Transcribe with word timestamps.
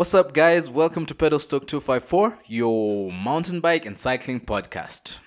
What's 0.00 0.14
up, 0.14 0.32
guys? 0.32 0.70
Welcome 0.70 1.04
to 1.04 1.14
Pedal 1.14 1.38
Stock 1.38 1.66
254, 1.66 2.38
your 2.46 3.12
mountain 3.12 3.60
bike 3.60 3.84
and 3.84 3.98
cycling 3.98 4.40
podcast. 4.40 5.18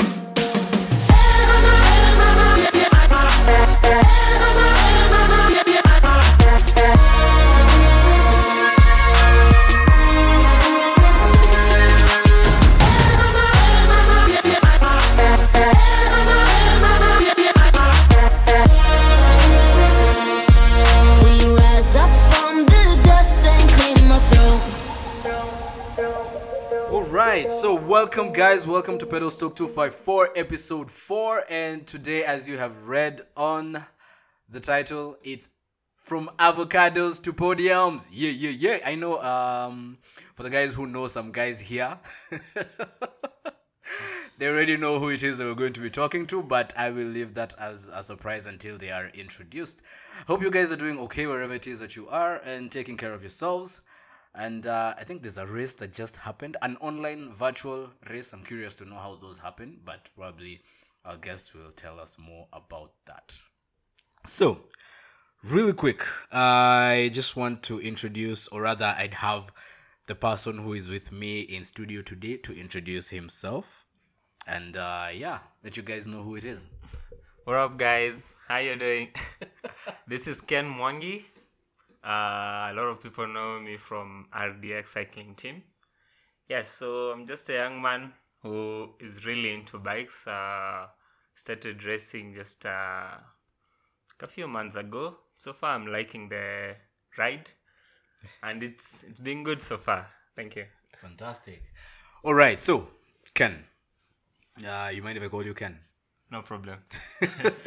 So 27.73 27.79
welcome, 27.79 28.31
guys. 28.31 28.67
Welcome 28.67 28.99
to 28.99 29.07
Pedal 29.07 29.31
Stock 29.31 29.55
254, 29.55 30.33
episode 30.35 30.91
4. 30.91 31.45
And 31.49 31.87
today, 31.87 32.23
as 32.23 32.47
you 32.47 32.59
have 32.59 32.87
read 32.87 33.21
on 33.35 33.83
the 34.47 34.59
title, 34.59 35.17
it's 35.23 35.49
from 35.95 36.29
avocados 36.37 37.19
to 37.23 37.33
podiums. 37.33 38.09
Yeah, 38.11 38.29
yeah, 38.29 38.51
yeah. 38.51 38.77
I 38.85 38.93
know 38.93 39.19
um, 39.23 39.97
for 40.35 40.43
the 40.43 40.51
guys 40.51 40.75
who 40.75 40.85
know 40.85 41.07
some 41.07 41.31
guys 41.31 41.59
here, 41.59 41.97
they 44.37 44.47
already 44.47 44.77
know 44.77 44.99
who 44.99 45.09
it 45.09 45.23
is 45.23 45.39
that 45.39 45.45
we're 45.45 45.55
going 45.55 45.73
to 45.73 45.81
be 45.81 45.89
talking 45.89 46.27
to, 46.27 46.43
but 46.43 46.73
I 46.77 46.91
will 46.91 47.07
leave 47.07 47.33
that 47.33 47.55
as 47.57 47.89
a 47.91 48.03
surprise 48.03 48.45
until 48.45 48.77
they 48.77 48.91
are 48.91 49.07
introduced. 49.15 49.81
Hope 50.27 50.43
you 50.43 50.51
guys 50.51 50.71
are 50.71 50.77
doing 50.77 50.99
okay 50.99 51.25
wherever 51.25 51.55
it 51.55 51.65
is 51.65 51.79
that 51.79 51.95
you 51.95 52.07
are 52.09 52.35
and 52.35 52.71
taking 52.71 52.97
care 52.97 53.13
of 53.13 53.23
yourselves. 53.23 53.81
And 54.35 54.65
uh, 54.65 54.95
I 54.97 55.03
think 55.03 55.21
there's 55.21 55.37
a 55.37 55.45
race 55.45 55.75
that 55.75 55.93
just 55.93 56.17
happened, 56.17 56.57
an 56.61 56.77
online 56.77 57.31
virtual 57.31 57.91
race. 58.09 58.33
I'm 58.33 58.43
curious 58.43 58.73
to 58.75 58.85
know 58.85 58.95
how 58.95 59.15
those 59.15 59.37
happen, 59.37 59.79
but 59.85 60.09
probably 60.15 60.61
our 61.05 61.17
guest 61.17 61.53
will 61.53 61.71
tell 61.71 61.99
us 61.99 62.17
more 62.17 62.47
about 62.51 62.93
that. 63.05 63.35
So, 64.25 64.61
really 65.43 65.73
quick, 65.73 66.03
I 66.31 67.11
just 67.13 67.35
want 67.35 67.61
to 67.63 67.79
introduce, 67.79 68.47
or 68.47 68.61
rather, 68.61 68.95
I'd 68.97 69.13
have 69.15 69.51
the 70.07 70.15
person 70.15 70.57
who 70.57 70.73
is 70.73 70.89
with 70.89 71.11
me 71.11 71.41
in 71.41 71.63
studio 71.63 72.01
today 72.01 72.37
to 72.37 72.57
introduce 72.57 73.09
himself. 73.09 73.85
And 74.47 74.75
uh, 74.75 75.09
yeah, 75.13 75.39
let 75.63 75.77
you 75.77 75.83
guys 75.83 76.07
know 76.07 76.23
who 76.23 76.35
it 76.35 76.45
is. 76.45 76.65
What 77.43 77.57
up, 77.57 77.77
guys? 77.77 78.21
How 78.47 78.57
you 78.57 78.75
doing? 78.75 79.09
this 80.07 80.27
is 80.27 80.41
Ken 80.41 80.65
Mwangi. 80.65 81.23
Uh, 82.03 82.69
a 82.69 82.73
lot 82.75 82.89
of 82.89 83.01
people 83.01 83.27
know 83.27 83.59
me 83.59 83.77
from 83.77 84.27
RDX 84.33 84.87
cycling 84.87 85.35
team. 85.35 85.63
Yes, 86.49 86.69
so 86.69 87.11
I'm 87.11 87.25
just 87.25 87.49
a 87.49 87.53
young 87.53 87.81
man 87.81 88.11
who 88.41 88.89
is 88.99 89.25
really 89.25 89.53
into 89.53 89.79
bikes. 89.79 90.27
Uh, 90.27 90.87
started 91.33 91.83
racing 91.83 92.33
just 92.33 92.65
uh, 92.65 93.15
a 94.21 94.27
few 94.27 94.47
months 94.47 94.75
ago. 94.75 95.17
So 95.39 95.53
far, 95.53 95.75
I'm 95.75 95.87
liking 95.87 96.29
the 96.29 96.75
ride, 97.17 97.49
and 98.41 98.61
it's 98.63 99.03
it's 99.03 99.19
been 99.19 99.43
good 99.43 99.61
so 99.61 99.77
far. 99.77 100.07
Thank 100.35 100.55
you. 100.55 100.65
Fantastic. 101.01 101.63
All 102.23 102.33
right, 102.33 102.59
so 102.59 102.87
Ken, 103.33 103.65
uh, 104.65 104.89
you 104.93 105.01
mind 105.01 105.17
if 105.17 105.23
I 105.23 105.27
call 105.27 105.45
you 105.45 105.53
Ken? 105.53 105.79
No 106.31 106.41
problem. 106.41 106.79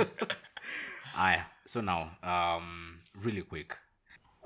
Aye. 1.17 1.45
So 1.65 1.81
now, 1.81 2.11
um, 2.23 3.01
really 3.23 3.43
quick, 3.43 3.77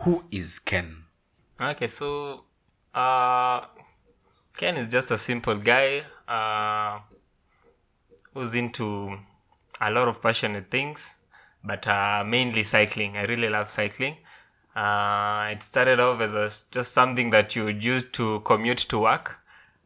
who 0.01 0.25
is 0.31 0.59
Ken? 0.59 1.05
Okay, 1.61 1.89
so 1.89 2.45
uh, 2.95 3.61
Ken 4.57 4.77
is 4.77 4.89
just 4.89 5.11
a 5.11 5.19
simple 5.19 5.57
guy 5.57 6.03
uh, 6.27 7.01
who's 8.33 8.55
into 8.55 9.19
a 9.81 9.91
lot 9.91 10.09
of 10.09 10.23
passionate 10.23 10.71
things, 10.71 11.15
but 11.63 11.87
uh, 11.87 12.25
mainly 12.27 12.65
cycling. 12.65 13.17
I 13.17 13.25
really 13.25 13.51
love 13.51 13.69
cycling. 13.69 14.17
Uh, 14.75 15.51
it 15.53 15.63
started 15.63 16.01
off 16.01 16.21
as 16.21 16.35
a, 16.35 16.51
just 16.71 16.93
something 16.93 17.31
that 17.31 17.55
you 17.55 17.65
would 17.65 17.85
use 17.85 18.05
to 18.13 18.41
commute 18.41 18.79
to 18.79 19.01
work, 19.01 19.41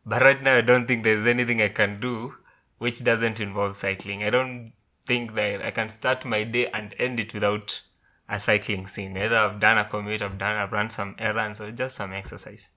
but 0.06 0.22
right 0.22 0.40
now 0.42 0.56
I 0.56 0.60
don't 0.60 0.86
think 0.86 1.02
there's 1.02 1.26
anything 1.26 1.60
I 1.60 1.68
can 1.68 1.98
do 1.98 2.34
which 2.78 3.02
doesn't 3.02 3.40
involve 3.40 3.74
cycling. 3.74 4.22
I 4.22 4.30
don't 4.30 4.72
think 5.06 5.34
that 5.34 5.62
I 5.62 5.70
can 5.70 5.88
start 5.88 6.24
my 6.24 6.44
day 6.44 6.68
and 6.72 6.94
end 6.98 7.18
it 7.18 7.34
without 7.34 7.82
a 8.28 8.40
cycling 8.40 8.86
scene. 8.86 9.16
Either 9.16 9.36
I've 9.36 9.60
done 9.60 9.78
a 9.78 9.84
commute, 9.84 10.22
I've 10.22 10.38
done, 10.38 10.56
I've 10.56 10.72
run 10.72 10.90
some 10.90 11.14
errands, 11.18 11.60
or 11.60 11.70
just 11.70 11.96
some 11.96 12.12
exercise. 12.12 12.70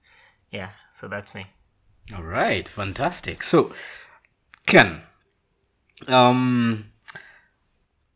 Yeah, 0.50 0.70
so 0.92 1.08
that's 1.08 1.34
me. 1.34 1.46
All 2.14 2.22
right, 2.22 2.66
fantastic. 2.66 3.42
So, 3.42 3.72
Ken, 4.66 5.02
um, 6.06 6.86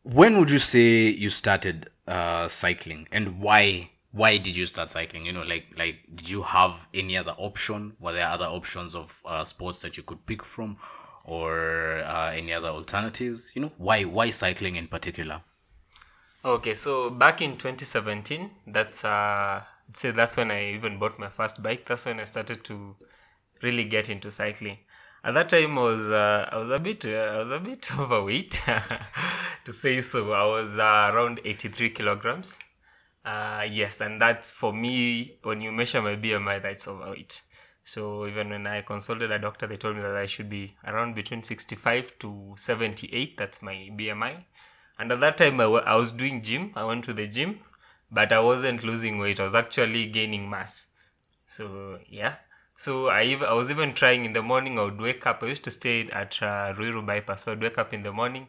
when 0.03 0.39
would 0.39 0.49
you 0.49 0.59
say 0.59 1.09
you 1.09 1.29
started 1.29 1.89
uh, 2.07 2.47
cycling, 2.47 3.07
and 3.11 3.39
why? 3.39 3.89
Why 4.11 4.37
did 4.37 4.55
you 4.55 4.67
start 4.67 4.91
cycling? 4.91 5.25
You 5.25 5.33
know, 5.33 5.41
like 5.41 5.65
like 5.75 5.97
did 6.13 6.29
you 6.29 6.43
have 6.43 6.87
any 6.93 7.17
other 7.17 7.33
option? 7.37 7.95
Were 7.99 8.13
there 8.13 8.27
other 8.27 8.45
options 8.45 8.93
of 8.93 9.21
uh, 9.25 9.43
sports 9.43 9.81
that 9.81 9.97
you 9.97 10.03
could 10.03 10.23
pick 10.27 10.43
from, 10.43 10.77
or 11.25 11.99
uh, 11.99 12.31
any 12.31 12.53
other 12.53 12.69
alternatives? 12.69 13.53
You 13.55 13.63
know, 13.63 13.71
why 13.77 14.03
why 14.03 14.29
cycling 14.29 14.75
in 14.75 14.87
particular? 14.87 15.41
Okay, 16.45 16.73
so 16.73 17.09
back 17.09 17.41
in 17.41 17.51
2017, 17.55 18.51
that's 18.67 19.05
uh, 19.05 19.61
say 19.93 20.11
that's 20.11 20.35
when 20.35 20.51
I 20.51 20.73
even 20.73 20.99
bought 20.99 21.17
my 21.17 21.29
first 21.29 21.63
bike. 21.63 21.85
That's 21.85 22.05
when 22.05 22.19
I 22.19 22.25
started 22.25 22.65
to 22.65 22.97
really 23.61 23.85
get 23.85 24.09
into 24.09 24.29
cycling. 24.29 24.79
At 25.23 25.35
that 25.35 25.47
time, 25.47 25.77
I 25.77 25.81
was 25.81 26.11
uh, 26.11 26.49
I 26.51 26.57
was 26.57 26.69
a 26.69 26.79
bit 26.79 27.05
uh, 27.05 27.11
I 27.11 27.39
was 27.43 27.51
a 27.51 27.59
bit 27.59 27.89
overweight, 27.97 28.59
to 29.63 29.71
say 29.71 30.01
so. 30.01 30.33
I 30.33 30.45
was 30.45 30.77
uh, 30.77 31.11
around 31.13 31.39
83 31.45 31.91
kilograms. 31.91 32.59
Uh, 33.23 33.65
yes, 33.69 34.01
and 34.01 34.21
that's 34.21 34.51
for 34.51 34.73
me. 34.73 35.37
When 35.43 35.61
you 35.61 35.71
measure 35.71 36.01
my 36.01 36.17
BMI, 36.17 36.61
that's 36.61 36.89
overweight. 36.89 37.41
So 37.85 38.27
even 38.27 38.49
when 38.49 38.67
I 38.67 38.81
consulted 38.81 39.31
a 39.31 39.39
doctor, 39.39 39.65
they 39.65 39.77
told 39.77 39.95
me 39.95 40.01
that 40.01 40.15
I 40.15 40.25
should 40.25 40.49
be 40.49 40.75
around 40.85 41.15
between 41.15 41.41
65 41.41 42.19
to 42.19 42.53
78. 42.57 43.37
That's 43.37 43.61
my 43.61 43.75
BMI. 43.91 44.43
And 44.99 45.11
at 45.11 45.19
that 45.21 45.37
time, 45.37 45.59
I 45.59 45.67
was 45.67 46.11
doing 46.11 46.41
gym. 46.41 46.71
I 46.75 46.83
went 46.83 47.03
to 47.05 47.13
the 47.13 47.27
gym, 47.27 47.59
but 48.11 48.31
I 48.31 48.39
wasn't 48.39 48.83
losing 48.83 49.17
weight. 49.17 49.39
I 49.39 49.43
was 49.43 49.55
actually 49.55 50.05
gaining 50.07 50.49
mass. 50.49 50.87
So 51.47 51.99
yeah. 52.07 52.35
So 52.75 53.07
I 53.09 53.23
ev- 53.25 53.43
I 53.43 53.53
was 53.53 53.69
even 53.71 53.93
trying 53.93 54.25
in 54.25 54.33
the 54.33 54.41
morning. 54.41 54.79
I 54.79 54.83
would 54.85 54.99
wake 54.99 55.25
up. 55.27 55.43
I 55.43 55.47
used 55.47 55.63
to 55.65 55.71
stay 55.71 56.09
at 56.09 56.41
uh, 56.41 56.73
Ruiru 56.73 57.05
bypass. 57.05 57.43
So 57.43 57.51
I'd 57.51 57.61
wake 57.61 57.77
up 57.77 57.93
in 57.93 58.03
the 58.03 58.11
morning, 58.11 58.47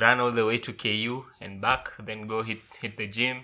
run 0.00 0.20
all 0.20 0.30
the 0.30 0.46
way 0.46 0.58
to 0.58 0.72
KU 0.72 1.24
and 1.40 1.60
back, 1.60 1.92
then 1.98 2.26
go 2.26 2.42
hit 2.42 2.60
hit 2.80 2.96
the 2.96 3.06
gym. 3.08 3.42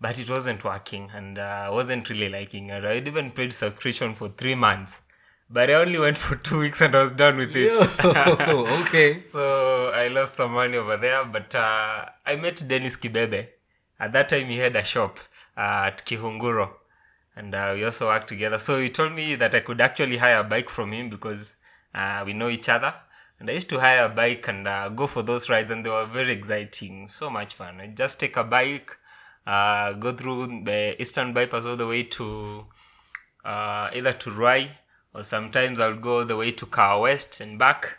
But 0.00 0.18
it 0.18 0.30
wasn't 0.30 0.64
working, 0.64 1.10
and 1.12 1.38
uh, 1.38 1.66
I 1.66 1.70
wasn't 1.70 2.08
really 2.08 2.28
liking 2.28 2.70
it. 2.70 2.84
I'd 2.84 3.08
even 3.08 3.32
paid 3.32 3.52
subscription 3.52 4.14
for 4.14 4.28
three 4.28 4.54
months, 4.54 5.02
but 5.50 5.70
I 5.70 5.74
only 5.74 5.98
went 5.98 6.18
for 6.18 6.36
two 6.36 6.58
weeks 6.58 6.80
and 6.82 6.94
I 6.94 7.00
was 7.00 7.12
done 7.12 7.36
with 7.36 7.56
it. 7.56 7.76
okay. 8.04 9.22
So 9.24 9.90
I 9.90 10.08
lost 10.08 10.34
some 10.34 10.52
money 10.52 10.76
over 10.76 10.96
there, 10.96 11.24
but 11.24 11.54
uh, 11.54 12.06
I 12.26 12.36
met 12.36 12.66
Dennis 12.66 12.96
Kibebe. 12.96 13.48
At 13.98 14.12
that 14.12 14.28
time, 14.28 14.46
he 14.46 14.58
had 14.58 14.76
a 14.76 14.82
shop 14.82 15.18
uh, 15.56 15.90
at 15.90 16.04
Kihunguro, 16.04 16.70
and 17.34 17.54
uh, 17.54 17.72
we 17.74 17.84
also 17.84 18.06
worked 18.06 18.28
together. 18.28 18.58
So 18.58 18.80
he 18.80 18.88
told 18.90 19.12
me 19.12 19.34
that 19.36 19.54
I 19.54 19.60
could 19.60 19.80
actually 19.80 20.18
hire 20.18 20.40
a 20.40 20.44
bike 20.44 20.68
from 20.68 20.92
him 20.92 21.08
because 21.08 21.56
uh, 21.94 22.22
we 22.24 22.32
know 22.32 22.48
each 22.48 22.68
other. 22.68 22.94
And 23.40 23.48
I 23.48 23.54
used 23.54 23.68
to 23.70 23.78
hire 23.78 24.04
a 24.04 24.08
bike 24.08 24.46
and 24.48 24.66
uh, 24.68 24.88
go 24.90 25.06
for 25.06 25.22
those 25.22 25.48
rides, 25.48 25.70
and 25.70 25.84
they 25.84 25.90
were 25.90 26.06
very 26.06 26.32
exciting, 26.32 27.08
so 27.08 27.30
much 27.30 27.54
fun. 27.54 27.80
I 27.80 27.86
just 27.88 28.20
take 28.20 28.36
a 28.36 28.44
bike, 28.44 28.96
uh, 29.46 29.92
go 29.94 30.12
through 30.12 30.64
the 30.64 31.00
Eastern 31.00 31.32
Bypass 31.32 31.64
all 31.64 31.76
the 31.76 31.86
way 31.86 32.02
to 32.02 32.66
uh, 33.44 33.90
either 33.94 34.12
to 34.12 34.30
Ruai, 34.30 34.68
or 35.18 35.24
sometimes 35.24 35.80
I'll 35.80 35.96
go 35.96 36.22
the 36.24 36.36
way 36.36 36.52
to 36.52 36.66
Kahawa 36.66 37.02
West 37.02 37.40
and 37.40 37.58
back 37.58 37.98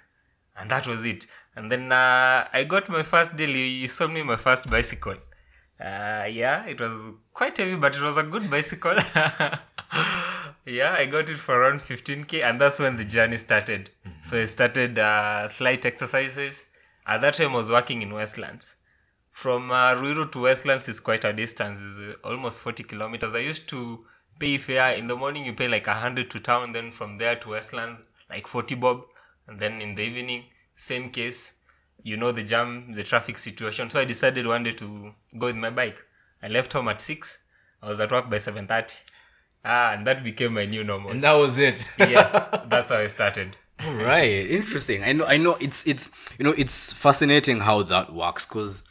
and 0.60 0.70
that 0.72 0.86
was 0.88 1.06
it. 1.06 1.26
And 1.56 1.72
then 1.72 1.92
uh, 1.92 2.48
I 2.54 2.66
got 2.68 2.90
my 2.90 3.04
first 3.04 3.36
deal. 3.36 3.50
You, 3.50 3.66
you 3.82 3.88
sold 3.88 4.12
me 4.12 4.24
my 4.24 4.36
first 4.36 4.70
bicycle. 4.70 5.16
Uh, 5.80 6.28
yeah, 6.30 6.66
it 6.66 6.80
was 6.80 7.14
quite 7.34 7.58
heavy, 7.58 7.76
but 7.76 7.96
it 7.96 8.02
was 8.02 8.18
a 8.18 8.24
good 8.24 8.50
bicycle. 8.50 8.96
yeah, 10.66 10.96
I 10.98 11.06
got 11.10 11.30
it 11.30 11.38
for 11.38 11.56
around 11.56 11.80
15k, 11.80 12.44
and 12.44 12.60
that's 12.60 12.80
when 12.80 12.98
the 12.98 13.06
journey 13.06 13.38
started. 13.38 13.90
So 14.22 14.42
I 14.42 14.46
started 14.46 15.00
uh, 15.00 15.48
slight 15.48 15.86
exercises. 15.86 16.66
At 17.08 17.22
that 17.22 17.36
time, 17.36 17.52
I 17.52 17.56
was 17.56 17.72
working 17.72 18.02
in 18.02 18.14
Westlands. 18.14 18.76
From 19.32 19.72
uh, 19.72 19.96
Ruiru 19.96 20.30
to 20.34 20.42
Westlands 20.42 20.90
is 20.90 21.00
quite 21.00 21.24
a 21.24 21.32
distance, 21.32 21.80
is 21.80 21.98
uh, 21.98 22.14
almost 22.26 22.60
40 22.60 22.84
kilometers. 22.84 23.34
I 23.34 23.40
used 23.40 23.68
to 23.70 24.06
pay 24.40 24.58
fare 24.58 24.96
in 24.96 25.08
the 25.08 25.16
morning. 25.16 25.46
You 25.46 25.54
pay 25.54 25.68
like 25.68 25.88
a 25.88 25.92
100 25.92 26.32
to 26.32 26.40
town, 26.40 26.72
then 26.74 26.92
from 26.92 27.18
there 27.18 27.36
to 27.36 27.50
Westlands, 27.50 28.02
like 28.30 28.48
40 28.48 28.76
bob, 28.76 29.04
and 29.48 29.60
then 29.60 29.82
in 29.82 29.96
the 29.96 30.02
evening, 30.04 30.46
same 30.76 31.10
case. 31.10 31.54
You 32.02 32.16
know 32.16 32.32
the 32.32 32.44
jam, 32.44 32.94
the 32.94 33.04
traffic 33.04 33.38
situation. 33.38 33.90
So 33.90 34.00
I 34.00 34.06
decided 34.06 34.48
one 34.48 34.64
day 34.64 34.72
to 34.72 35.14
go 35.38 35.48
with 35.48 35.58
my 35.58 35.70
bike. 35.70 36.02
I 36.42 36.48
left 36.48 36.72
home 36.72 36.88
at 36.88 37.02
six. 37.02 37.40
I 37.84 37.90
was 37.90 38.00
at 38.00 38.12
work 38.12 38.30
by 38.30 38.38
seven 38.38 38.68
thirty. 38.68 38.96
Ah, 39.66 39.92
and 39.92 40.08
that 40.08 40.24
became 40.24 40.54
my 40.54 40.66
new 40.66 40.86
normal. 40.86 41.12
And 41.12 41.24
that 41.24 41.34
was 41.34 41.58
it. 41.58 41.76
yes, 42.00 42.32
that's 42.68 42.90
how 42.90 42.98
I 42.98 43.08
started. 43.08 43.58
right 43.88 44.50
interesting 44.50 45.04
i 45.06 45.14
know 45.14 45.24
i 45.26 45.38
know 45.38 45.56
it's 45.62 45.88
it's 45.88 46.10
you 46.38 46.44
know 46.44 46.54
it's 46.58 46.92
fascinating 46.92 47.62
how 47.62 47.82
that 47.82 48.14
works 48.14 48.46
because 48.46 48.84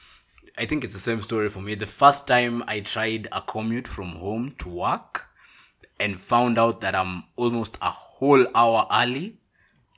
i 0.56 0.64
think 0.64 0.82
it's 0.82 0.94
the 0.94 1.00
same 1.00 1.20
story 1.20 1.50
for 1.50 1.60
me 1.60 1.74
the 1.74 1.84
first 1.84 2.26
time 2.26 2.64
i 2.66 2.80
tried 2.80 3.28
a 3.32 3.42
commute 3.42 3.86
from 3.86 4.08
home 4.12 4.54
to 4.58 4.66
work 4.70 5.27
and 6.00 6.18
found 6.20 6.58
out 6.58 6.80
that 6.80 6.94
i'm 6.94 7.24
almost 7.36 7.76
a 7.82 7.90
whole 7.90 8.46
hour 8.54 8.86
early 8.92 9.38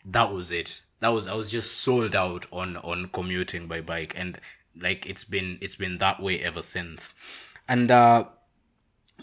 that 0.04 0.32
was 0.32 0.50
it. 0.52 0.82
That 1.00 1.08
was 1.10 1.26
i 1.26 1.34
was 1.34 1.50
just 1.50 1.78
sold 1.78 2.14
out 2.14 2.46
on 2.52 2.76
on 2.78 3.08
commuting 3.12 3.66
by 3.66 3.80
bike. 3.80 4.14
And 4.16 4.38
like 4.80 5.06
it's 5.06 5.24
been 5.24 5.58
it's 5.60 5.76
been 5.76 5.98
that 5.98 6.20
way 6.22 6.40
ever 6.40 6.62
since. 6.62 7.14
And 7.68 7.90
uh 7.90 8.24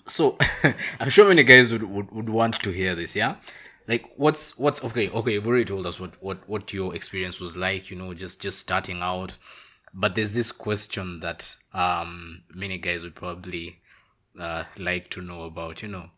so 0.07 0.37
i'm 0.99 1.09
sure 1.09 1.27
many 1.27 1.43
guys 1.43 1.71
would, 1.71 1.83
would 1.83 2.11
would 2.11 2.29
want 2.29 2.55
to 2.61 2.71
hear 2.71 2.95
this 2.95 3.15
yeah? 3.15 3.35
Like 3.87 4.05
what's 4.15 4.57
what's 4.57 4.83
okay 4.83 5.09
okay 5.09 5.33
you've 5.33 5.47
already 5.47 5.65
told 5.65 5.85
us 5.85 5.99
what 5.99 6.21
what 6.21 6.47
what 6.47 6.73
your 6.73 6.95
experience 6.95 7.39
was 7.39 7.55
like 7.57 7.89
you 7.89 7.97
know 7.97 8.13
just 8.13 8.39
just 8.41 8.59
starting 8.59 9.01
out. 9.01 9.37
But 9.93 10.15
there's 10.15 10.33
this 10.33 10.51
question 10.51 11.19
that 11.21 11.55
um 11.73 12.43
many 12.53 12.77
guys 12.77 13.03
would 13.03 13.15
probably 13.15 13.79
uh 14.39 14.63
like 14.77 15.09
to 15.11 15.21
know 15.21 15.43
about 15.43 15.81
you 15.81 15.87
know 15.87 16.09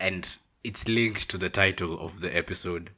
and 0.00 0.28
it's 0.64 0.88
linked 0.88 1.28
to 1.30 1.38
the 1.38 1.48
title 1.48 1.98
of 2.00 2.20
the 2.20 2.36
episode 2.36 2.90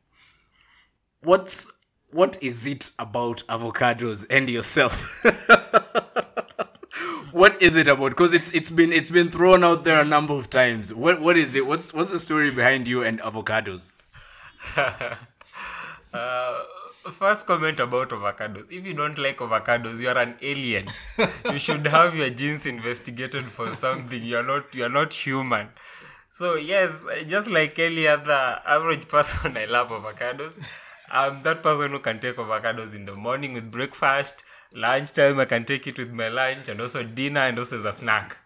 what's 1.23 1.71
what 2.11 2.37
is 2.43 2.67
it 2.67 2.91
about 2.99 3.43
avocados 3.49 4.27
and 4.31 4.49
yourself 4.49 5.25
what 7.33 7.61
is 7.63 7.77
it 7.77 7.89
about 7.89 8.11
because 8.11 8.35
it's 8.35 8.51
it's 8.53 8.71
been 8.71 8.93
it's 8.93 9.11
been 9.11 9.29
thrown 9.29 9.65
out 9.65 9.85
there 9.85 10.01
a 10.01 10.05
number 10.05 10.35
of 10.35 10.51
times 10.51 10.93
what 10.93 11.21
what 11.21 11.37
is 11.37 11.55
it 11.55 11.67
what's 11.67 11.95
what's 11.95 12.11
the 12.11 12.19
story 12.19 12.51
behind 12.51 12.87
you 12.89 13.03
and 13.03 13.21
avocados 13.21 13.93
Uh, 16.13 16.61
first 17.11 17.47
comment 17.47 17.81
about 17.81 18.11
avocados. 18.11 18.71
If 18.71 18.87
you 18.87 18.93
don't 18.93 19.19
like 19.19 19.39
avocados, 19.39 19.99
you 20.01 20.11
are 20.11 20.19
an 20.19 20.37
alien. 20.43 20.89
you 21.47 21.59
should 21.59 21.87
have 21.87 22.15
your 22.15 22.29
genes 22.29 22.67
investigated 22.67 23.47
for 23.47 23.75
something. 23.75 24.23
You 24.23 24.37
are 24.37 24.43
not. 24.43 24.75
You 24.75 24.85
are 24.85 24.91
not 24.91 25.15
human. 25.15 25.71
So 26.33 26.55
yes, 26.57 27.07
just 27.27 27.49
like 27.49 27.79
any 27.79 28.07
other 28.09 28.61
average 28.67 29.07
person, 29.15 29.57
I 29.57 29.67
love 29.67 29.89
avocados. 29.91 30.61
I'm 31.11 31.43
that 31.43 31.63
person 31.63 31.91
who 31.93 32.01
can 32.01 32.19
take 32.21 32.37
avocados 32.37 32.95
in 32.95 33.05
the 33.05 33.15
morning 33.15 33.53
with 33.53 33.71
breakfast, 33.71 34.43
lunchtime. 34.73 35.39
I 35.41 35.45
can 35.45 35.65
take 35.65 35.87
it 35.87 35.99
with 35.99 36.11
my 36.11 36.29
lunch, 36.29 36.69
and 36.69 36.81
also 36.81 37.03
dinner, 37.03 37.43
and 37.43 37.59
also 37.59 37.79
as 37.79 37.85
a 37.85 37.93
snack. 37.93 38.37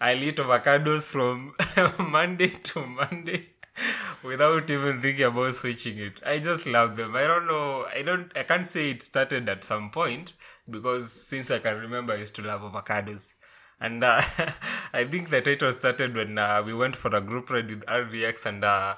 I'll 0.00 0.22
eat 0.22 0.36
avocados 0.36 1.04
from 1.06 1.54
Monday 2.10 2.48
to 2.48 2.84
Monday 2.86 3.50
without 4.22 4.70
even 4.70 5.00
thinking 5.00 5.24
about 5.24 5.54
switching 5.54 5.98
it. 5.98 6.20
I 6.26 6.40
just 6.40 6.66
love 6.66 6.96
them. 6.96 7.16
I 7.16 7.26
don't 7.26 7.46
know. 7.46 7.86
I 7.86 8.02
don't. 8.02 8.30
I 8.36 8.42
can't 8.42 8.66
say 8.66 8.90
it 8.90 9.02
started 9.02 9.48
at 9.48 9.64
some 9.64 9.90
point 9.90 10.32
because 10.68 11.12
since 11.12 11.50
I 11.52 11.60
can 11.60 11.78
remember, 11.78 12.12
I 12.14 12.16
used 12.16 12.34
to 12.36 12.42
love 12.42 12.62
avocados. 12.62 13.32
And 13.80 14.02
uh, 14.02 14.20
I 14.92 15.04
think 15.04 15.30
the 15.30 15.40
title 15.40 15.72
started 15.72 16.14
when 16.14 16.38
uh, 16.38 16.62
we 16.64 16.74
went 16.74 16.96
for 16.96 17.14
a 17.14 17.20
group 17.20 17.50
ride 17.50 17.68
with 17.68 17.84
RDX, 17.86 18.46
and 18.46 18.64
uh, 18.64 18.96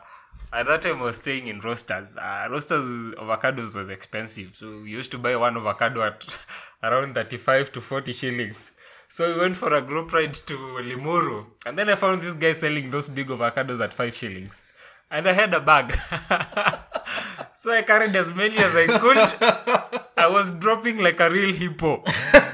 at 0.52 0.66
that 0.66 0.82
time 0.82 1.00
I 1.00 1.02
was 1.02 1.16
staying 1.16 1.48
in 1.48 1.60
Roasters. 1.60 2.16
Uh, 2.16 2.48
Roasters 2.50 2.86
avocados 3.16 3.76
was 3.76 3.88
expensive, 3.88 4.54
so 4.54 4.80
we 4.80 4.90
used 4.90 5.10
to 5.10 5.18
buy 5.18 5.36
one 5.36 5.56
avocado 5.56 6.02
at 6.02 6.24
around 6.82 7.14
thirty-five 7.14 7.72
to 7.72 7.80
forty 7.80 8.12
shillings. 8.12 8.70
So 9.08 9.34
we 9.34 9.40
went 9.40 9.56
for 9.56 9.74
a 9.74 9.82
group 9.82 10.12
ride 10.12 10.34
to 10.34 10.54
Limuru, 10.54 11.46
and 11.66 11.78
then 11.78 11.88
I 11.88 11.96
found 11.96 12.22
this 12.22 12.36
guy 12.36 12.52
selling 12.52 12.90
those 12.90 13.08
big 13.08 13.28
avocados 13.28 13.80
at 13.80 13.92
five 13.92 14.14
shillings, 14.14 14.62
and 15.10 15.28
I 15.28 15.32
had 15.34 15.52
a 15.52 15.60
bag. 15.60 15.92
so 17.54 17.72
I 17.72 17.82
carried 17.82 18.16
as 18.16 18.32
many 18.34 18.56
as 18.56 18.74
I 18.76 18.98
could. 18.98 19.99
I 20.16 20.26
was 20.28 20.50
dropping 20.52 20.98
like 20.98 21.20
a 21.20 21.30
real 21.30 21.52
hippo. 21.54 22.02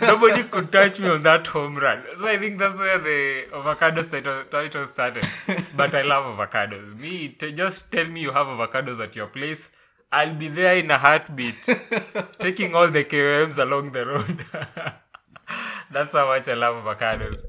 Nobody 0.00 0.44
could 0.44 0.70
touch 0.70 1.00
me 1.00 1.08
on 1.08 1.22
that 1.24 1.46
home 1.46 1.76
run. 1.76 2.04
So 2.16 2.28
I 2.28 2.38
think 2.38 2.58
that's 2.58 2.78
where 2.78 2.98
the 2.98 3.46
avocados 3.52 4.10
title, 4.10 4.44
title 4.44 4.86
started. 4.86 5.24
But 5.76 5.94
I 5.94 6.02
love 6.02 6.36
avocados. 6.36 6.96
Me, 6.96 7.28
t- 7.30 7.52
just 7.52 7.90
tell 7.90 8.06
me 8.06 8.20
you 8.20 8.30
have 8.32 8.46
avocados 8.46 9.00
at 9.02 9.16
your 9.16 9.26
place. 9.26 9.70
I'll 10.12 10.34
be 10.34 10.48
there 10.48 10.76
in 10.76 10.90
a 10.90 10.98
heartbeat, 10.98 11.62
taking 12.38 12.74
all 12.74 12.88
the 12.88 13.04
KOMs 13.04 13.58
along 13.58 13.92
the 13.92 14.06
road. 14.06 14.44
That's 15.92 16.12
how 16.12 16.26
much 16.26 16.48
I 16.48 16.54
love 16.54 16.84
avocados. 16.84 17.44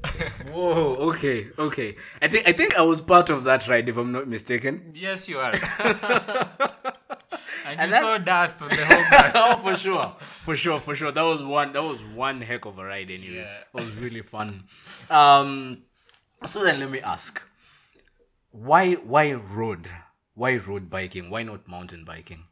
whoa 0.52 0.94
okay 1.10 1.48
okay 1.58 1.94
i 2.22 2.28
think 2.28 2.48
i 2.48 2.52
think 2.52 2.76
i 2.78 2.82
was 2.82 3.00
part 3.00 3.28
of 3.30 3.44
that 3.44 3.68
ride 3.68 3.88
if 3.88 3.96
i'm 3.96 4.12
not 4.12 4.26
mistaken 4.26 4.92
yes, 4.94 5.28
you 5.28 5.38
are. 5.38 5.52
And, 7.66 7.80
And 7.80 7.90
you 7.90 7.98
saw 7.98 8.18
dust 8.18 8.62
on 8.62 8.68
the 8.68 8.84
home 8.86 9.04
run. 9.12 9.30
oh 9.42 9.56
for 9.58 9.74
sure 9.76 10.16
for 10.42 10.56
sure 10.56 10.80
for 10.80 10.94
sure 10.94 11.12
that 11.12 11.22
was 11.22 11.42
one 11.42 11.72
that 11.72 11.82
was 11.82 12.02
one 12.02 12.40
heck 12.40 12.64
of 12.66 12.78
a 12.78 12.84
ride 12.84 13.10
anyway 13.10 13.36
Yeah. 13.46 13.80
it 13.80 13.84
was 13.84 13.94
really 13.96 14.22
fun 14.22 14.64
um 15.10 15.82
so 16.44 16.64
then 16.64 16.78
let 16.80 16.90
me 16.90 17.00
ask 17.00 17.42
why 18.50 18.94
why 18.94 19.32
road 19.32 19.88
why 20.34 20.56
road 20.56 20.88
biking 20.90 21.30
why 21.30 21.42
not 21.42 21.66
mountain 21.76 22.04
biking 22.04 22.44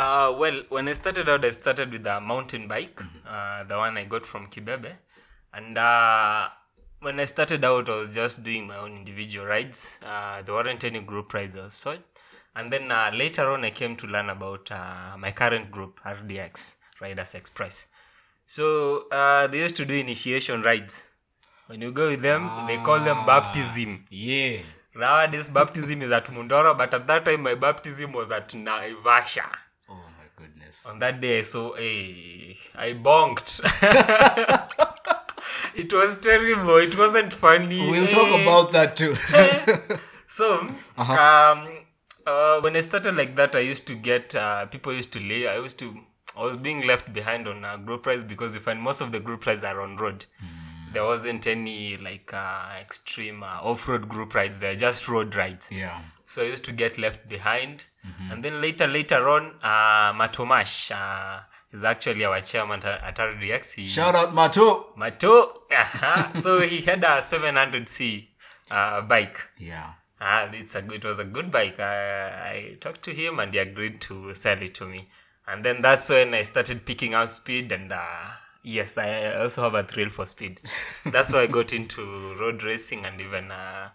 Uh, 0.00 0.30
well, 0.40 0.56
when 0.74 0.86
I 0.90 0.92
started 0.96 1.28
out, 1.32 1.44
I 1.48 1.50
started 1.56 1.90
with 1.94 2.06
a 2.14 2.16
mountain 2.20 2.64
bike, 2.72 3.00
uh, 3.34 3.64
the 3.70 3.76
one 3.82 3.96
I 4.00 4.04
got 4.14 4.26
from 4.30 4.42
Kibebe. 4.54 4.90
And 5.58 5.78
uh, 5.84 6.48
when 7.06 7.18
I 7.24 7.24
started 7.30 7.64
out, 7.68 7.88
I 7.94 7.96
was 8.02 8.10
just 8.18 8.42
doing 8.48 8.66
my 8.72 8.76
own 8.82 8.92
individual 8.98 9.46
rides. 9.52 9.80
Uh, 10.04 10.42
there 10.42 10.54
weren't 10.58 10.84
any 10.90 11.00
group 11.12 11.32
rides 11.38 11.56
or 11.62 11.70
so. 11.70 11.94
And 12.58 12.72
then 12.72 12.90
uh, 12.90 13.10
later 13.14 13.48
on, 13.50 13.64
I 13.64 13.70
came 13.70 13.94
to 13.96 14.06
learn 14.06 14.28
about 14.30 14.70
uh, 14.72 15.16
my 15.16 15.30
current 15.30 15.70
group, 15.70 16.00
RDX, 16.04 16.74
Riders 17.00 17.34
Express. 17.34 17.86
So 18.46 19.04
uh, 19.12 19.46
they 19.46 19.58
used 19.58 19.76
to 19.76 19.84
do 19.84 19.94
initiation 19.94 20.62
rides. 20.62 21.04
When 21.68 21.80
you 21.82 21.92
go 21.92 22.08
with 22.08 22.22
them, 22.22 22.50
they 22.66 22.78
call 22.78 22.98
them 23.00 23.24
baptism. 23.26 24.04
yeah 24.10 24.58
Nowadays, 24.96 25.48
baptism 25.50 26.02
is 26.02 26.10
at 26.10 26.24
Mundoro, 26.26 26.76
but 26.76 26.92
at 26.94 27.06
that 27.06 27.24
time, 27.24 27.42
my 27.42 27.54
baptism 27.54 28.12
was 28.12 28.32
at 28.32 28.48
Naivasha. 28.48 29.46
oh 29.88 29.94
my 30.18 30.26
goodness 30.34 30.74
On 30.86 30.98
that 30.98 31.20
day, 31.20 31.42
so 31.42 31.74
hey, 31.74 32.56
I 32.74 32.94
bonked. 32.94 33.60
it 35.76 35.92
was 35.92 36.16
terrible. 36.16 36.78
It 36.78 36.98
wasn't 36.98 37.32
funny. 37.32 37.88
we'll 37.90 38.08
talk 38.08 38.28
Eh. 38.40 38.42
about 38.42 38.72
that 38.72 38.96
too 38.96 39.14
So, 40.26 40.66
Uh 40.98 41.02
um, 41.02 41.68
uh, 42.28 42.60
when 42.60 42.76
I 42.76 42.80
started 42.80 43.16
like 43.16 43.36
that, 43.36 43.54
I 43.56 43.60
used 43.60 43.86
to 43.86 43.94
get 43.94 44.34
uh, 44.34 44.66
people 44.66 44.92
used 44.92 45.12
to 45.12 45.20
lay. 45.20 45.48
I 45.48 45.56
used 45.56 45.78
to. 45.80 45.96
I 46.36 46.42
was 46.42 46.56
being 46.56 46.86
left 46.86 47.12
behind 47.12 47.48
on 47.48 47.64
uh, 47.64 47.76
group 47.78 48.06
rides 48.06 48.22
because 48.24 48.54
you 48.54 48.60
find 48.60 48.80
most 48.80 49.00
of 49.00 49.10
the 49.12 49.20
group 49.20 49.46
rides 49.46 49.64
are 49.64 49.80
on 49.80 49.96
road. 49.96 50.26
There 50.92 51.04
wasn't 51.04 51.46
any 51.46 51.96
like 51.98 52.32
uh, 52.32 52.70
extreme 52.80 53.42
uh, 53.42 53.58
off-road 53.70 54.08
group 54.08 54.34
rides. 54.34 54.58
They're 54.58 54.76
just 54.76 55.08
road 55.08 55.34
rides. 55.34 55.70
yeah 55.70 56.00
So 56.26 56.42
I 56.42 56.46
used 56.46 56.64
to 56.64 56.72
get 56.72 56.96
left 56.98 57.28
behind. 57.28 57.84
And 58.30 58.42
then 58.42 58.62
later, 58.62 58.86
later 58.86 59.28
on, 59.28 59.52
uh, 59.62 60.14
Matomash 60.14 60.90
uh, 60.90 61.40
is 61.72 61.84
actually 61.84 62.24
our 62.24 62.40
chairman 62.40 62.82
at, 62.84 63.16
RDX. 63.16 63.74
He, 63.74 63.86
shout 63.86 64.14
out 64.14 64.32
mato 64.34 64.86
Mato. 64.96 65.62
so 66.36 66.60
he 66.60 66.80
had 66.82 67.04
a 67.04 67.20
700C 67.20 68.28
uh, 68.70 69.02
bike. 69.02 69.38
yeah 69.58 69.92
Ah, 70.20 70.48
it's 70.52 70.74
a, 70.74 70.84
it 70.92 71.04
was 71.04 71.18
a 71.18 71.24
good 71.24 71.50
bike. 71.50 71.78
I, 71.78 72.26
I 72.50 72.76
talked 72.80 73.02
to 73.02 73.12
him 73.12 73.38
and 73.38 73.52
he 73.52 73.58
agreed 73.60 74.00
to 74.02 74.34
sell 74.34 74.60
it 74.60 74.74
to 74.74 74.86
me. 74.86 75.08
And 75.46 75.64
then 75.64 75.80
that's 75.80 76.10
when 76.10 76.34
I 76.34 76.42
started 76.42 76.84
picking 76.84 77.14
up 77.14 77.28
speed. 77.28 77.70
And 77.72 77.92
uh, 77.92 78.30
yes, 78.62 78.98
I 78.98 79.36
also 79.36 79.62
have 79.62 79.74
a 79.74 79.84
thrill 79.84 80.10
for 80.10 80.26
speed. 80.26 80.60
that's 81.06 81.32
why 81.32 81.42
I 81.42 81.46
got 81.46 81.72
into 81.72 82.34
road 82.34 82.62
racing 82.62 83.04
and 83.04 83.20
even 83.20 83.50
uh, 83.50 83.90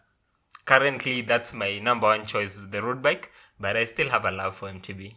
currently 0.66 1.22
that's 1.22 1.54
my 1.54 1.80
number 1.80 2.08
one 2.08 2.26
choice, 2.26 2.58
the 2.58 2.82
road 2.82 3.02
bike. 3.02 3.32
But 3.60 3.78
I 3.78 3.86
still 3.86 4.10
have 4.10 4.26
a 4.26 4.32
love 4.32 4.56
for 4.56 4.70
MTB. 4.70 5.16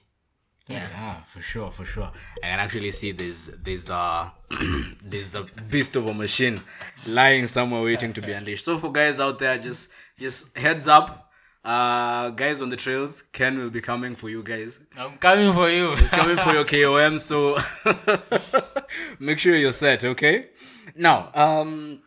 Yeah. 0.69 1.21
for 1.33 1.41
sure, 1.41 1.71
for 1.71 1.85
sure. 1.85 2.11
I 2.43 2.49
can 2.49 2.59
actually 2.59 2.91
see 2.91 3.13
there's 3.13 3.47
there's 3.63 3.89
a 3.89 4.33
there's 5.05 5.35
a 5.37 5.45
beast 5.71 5.95
of 5.95 6.07
a 6.07 6.15
machine 6.15 6.61
lying 7.07 7.47
somewhere 7.47 7.83
waiting 7.83 8.13
to 8.15 8.21
be 8.21 8.33
unleashed. 8.33 8.65
So 8.65 8.77
for 8.79 8.91
guys 8.91 9.21
out 9.21 9.39
there, 9.39 9.57
just 9.59 9.91
just 10.19 10.57
heads 10.57 10.89
up, 10.89 11.31
uh, 11.65 12.31
guys 12.31 12.63
on 12.63 12.69
the 12.69 12.77
trails, 12.77 13.25
Ken 13.33 13.59
will 13.59 13.71
be 13.71 13.81
coming 13.81 14.15
for 14.15 14.29
you 14.29 14.43
guys. 14.43 14.81
I'm 14.97 15.19
coming 15.19 15.53
for 15.53 15.69
you. 15.69 15.97
He's 15.97 16.11
coming 16.11 16.37
for 16.37 16.53
your 16.53 16.65
KOM, 16.73 17.19
so 17.19 17.57
make 19.19 19.39
sure 19.39 19.57
you're 19.57 19.73
set, 19.73 20.05
okay? 20.05 20.51
Now, 20.95 21.31
um, 21.35 22.03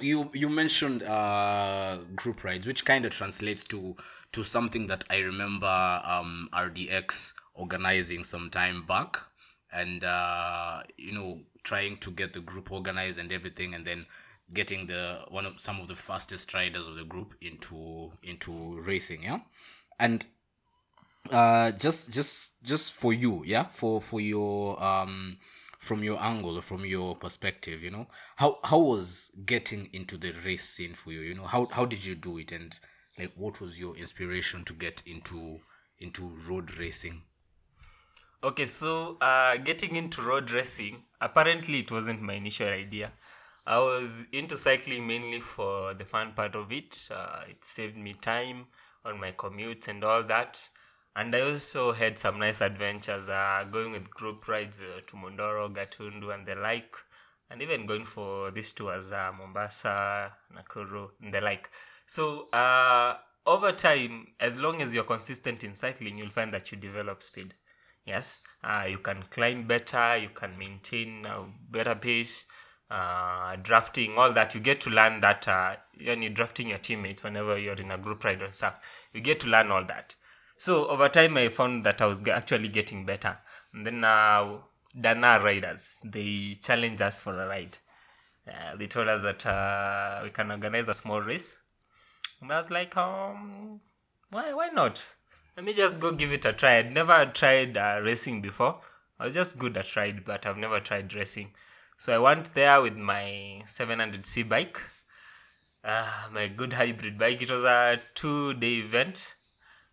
you 0.00 0.30
you 0.32 0.48
mentioned 0.48 1.02
uh 1.02 1.98
group 2.16 2.42
rides, 2.44 2.66
which 2.66 2.84
kind 2.84 3.04
of 3.04 3.12
translates 3.12 3.64
to 3.64 3.96
to 4.32 4.42
something 4.42 4.86
that 4.86 5.04
I 5.10 5.18
remember 5.18 6.00
um 6.04 6.48
RDX 6.52 7.32
organizing 7.54 8.24
some 8.24 8.50
time 8.50 8.84
back, 8.86 9.18
and 9.72 10.02
uh 10.04 10.82
you 10.96 11.12
know 11.12 11.38
trying 11.62 11.98
to 11.98 12.10
get 12.10 12.32
the 12.32 12.40
group 12.40 12.72
organized 12.72 13.18
and 13.18 13.30
everything, 13.32 13.74
and 13.74 13.84
then 13.84 14.06
getting 14.52 14.86
the 14.86 15.20
one 15.28 15.46
of 15.46 15.60
some 15.60 15.80
of 15.80 15.86
the 15.86 15.94
fastest 15.94 16.52
riders 16.54 16.88
of 16.88 16.96
the 16.96 17.04
group 17.04 17.34
into 17.40 18.12
into 18.22 18.80
racing. 18.80 19.22
Yeah, 19.22 19.40
and 19.98 20.26
uh 21.30 21.70
just 21.72 22.12
just 22.12 22.62
just 22.62 22.92
for 22.92 23.12
you 23.12 23.42
yeah? 23.44 23.64
For 23.64 24.00
for 24.00 24.20
your 24.20 24.82
um 24.82 25.38
from 25.78 26.02
your 26.02 26.20
angle 26.20 26.60
from 26.60 26.84
your 26.84 27.16
perspective 27.16 27.82
you 27.82 27.90
know? 27.90 28.06
How 28.36 28.58
how 28.64 28.78
was 28.78 29.30
getting 29.44 29.88
into 29.92 30.16
the 30.16 30.32
race 30.44 30.68
scene 30.68 30.94
for 30.94 31.12
you? 31.12 31.20
You 31.20 31.34
know 31.34 31.46
how 31.46 31.66
how 31.72 31.84
did 31.84 32.04
you 32.04 32.14
do 32.14 32.38
it? 32.38 32.52
And 32.52 32.74
like 33.18 33.32
what 33.36 33.60
was 33.60 33.78
your 33.78 33.96
inspiration 33.96 34.64
to 34.64 34.72
get 34.72 35.02
into 35.06 35.60
into 35.98 36.26
road 36.48 36.78
racing? 36.78 37.22
Okay, 38.42 38.64
so 38.64 39.18
uh, 39.20 39.58
getting 39.58 39.96
into 39.96 40.22
road 40.22 40.50
racing, 40.50 41.02
apparently 41.20 41.80
it 41.80 41.90
wasn't 41.90 42.22
my 42.22 42.32
initial 42.32 42.68
idea. 42.68 43.12
I 43.70 43.78
was 43.78 44.26
into 44.32 44.56
cycling 44.56 45.06
mainly 45.06 45.38
for 45.38 45.94
the 45.94 46.04
fun 46.04 46.32
part 46.32 46.56
of 46.56 46.72
it. 46.72 47.06
Uh, 47.08 47.42
it 47.48 47.64
saved 47.64 47.96
me 47.96 48.14
time 48.14 48.66
on 49.04 49.20
my 49.20 49.30
commutes 49.30 49.86
and 49.86 50.02
all 50.02 50.24
that. 50.24 50.58
And 51.14 51.32
I 51.36 51.42
also 51.42 51.92
had 51.92 52.18
some 52.18 52.40
nice 52.40 52.62
adventures 52.62 53.28
uh, 53.28 53.64
going 53.70 53.92
with 53.92 54.10
group 54.10 54.48
rides 54.48 54.80
uh, 54.80 55.02
to 55.06 55.14
Mondoro, 55.14 55.72
Gatundu, 55.72 56.34
and 56.34 56.44
the 56.44 56.56
like. 56.56 56.96
And 57.48 57.62
even 57.62 57.86
going 57.86 58.04
for 58.04 58.50
these 58.50 58.72
tours, 58.72 59.12
uh, 59.12 59.30
Mombasa, 59.38 60.32
Nakuru, 60.52 61.10
and 61.22 61.32
the 61.32 61.40
like. 61.40 61.70
So, 62.06 62.48
uh, 62.50 63.18
over 63.46 63.70
time, 63.70 64.26
as 64.40 64.58
long 64.58 64.82
as 64.82 64.92
you're 64.92 65.04
consistent 65.04 65.62
in 65.62 65.76
cycling, 65.76 66.18
you'll 66.18 66.30
find 66.30 66.52
that 66.54 66.72
you 66.72 66.78
develop 66.78 67.22
speed 67.22 67.54
yes 68.06 68.40
uh, 68.64 68.86
you 68.88 68.96
can 68.96 69.22
climb 69.24 69.66
better 69.66 70.16
you 70.16 70.30
can 70.30 70.56
maintain 70.56 71.26
a 71.26 71.44
better 71.70 71.94
pace 71.94 72.46
uh, 72.90 73.56
drafting 73.62 74.14
all 74.16 74.32
that 74.32 74.54
you 74.54 74.60
get 74.60 74.80
to 74.80 74.90
learn 74.90 75.20
that 75.20 75.46
uh, 75.46 75.76
when 76.04 76.22
you're 76.22 76.32
drafting 76.32 76.68
your 76.68 76.78
teammates 76.78 77.22
whenever 77.22 77.58
you're 77.58 77.74
in 77.74 77.90
a 77.90 77.98
group 77.98 78.24
ride 78.24 78.42
and 78.42 78.54
stuff 78.54 79.08
you 79.12 79.20
get 79.20 79.40
to 79.40 79.46
learn 79.46 79.70
all 79.70 79.84
that 79.84 80.14
so 80.56 80.86
over 80.88 81.08
time 81.08 81.36
i 81.36 81.48
found 81.48 81.84
that 81.84 82.00
i 82.00 82.06
was 82.06 82.26
actually 82.28 82.68
getting 82.68 83.04
better 83.04 83.38
and 83.72 83.86
then 83.86 84.02
uh, 84.04 84.56
dana 85.00 85.40
riders 85.42 85.96
they 86.04 86.56
challenged 86.62 87.00
us 87.00 87.16
for 87.16 87.36
a 87.36 87.46
ride 87.46 87.78
uh, 88.48 88.76
they 88.76 88.86
told 88.86 89.08
us 89.08 89.22
that 89.22 89.46
uh, 89.46 90.20
we 90.24 90.30
can 90.30 90.50
organize 90.50 90.88
a 90.88 90.94
small 90.94 91.20
race 91.20 91.56
and 92.40 92.52
i 92.52 92.56
was 92.58 92.70
like 92.70 92.96
um 92.96 93.80
why 94.30 94.52
why 94.52 94.68
not 94.68 95.02
let 95.56 95.66
me 95.66 95.74
just 95.74 96.00
go 96.00 96.12
give 96.12 96.32
it 96.32 96.46
a 96.46 96.54
try. 96.54 96.78
I'd 96.78 96.94
never 96.94 97.26
tried 97.26 97.76
uh, 97.76 98.00
racing 98.02 98.40
before. 98.40 98.80
I 99.18 99.26
was 99.26 99.34
just 99.34 99.58
good 99.58 99.76
at 99.76 99.94
ride, 99.94 100.24
but 100.24 100.46
I've 100.46 100.56
never 100.56 100.80
tried 100.80 101.12
racing. 101.12 101.50
So 102.00 102.14
I 102.14 102.18
went 102.18 102.54
there 102.54 102.80
with 102.80 102.96
my 102.96 103.62
700c 103.66 104.48
bike, 104.48 104.80
uh, 105.84 106.28
my 106.32 106.48
good 106.48 106.72
hybrid 106.72 107.18
bike. 107.18 107.42
It 107.42 107.50
was 107.50 107.62
a 107.62 108.00
two 108.14 108.54
day 108.54 108.76
event. 108.76 109.34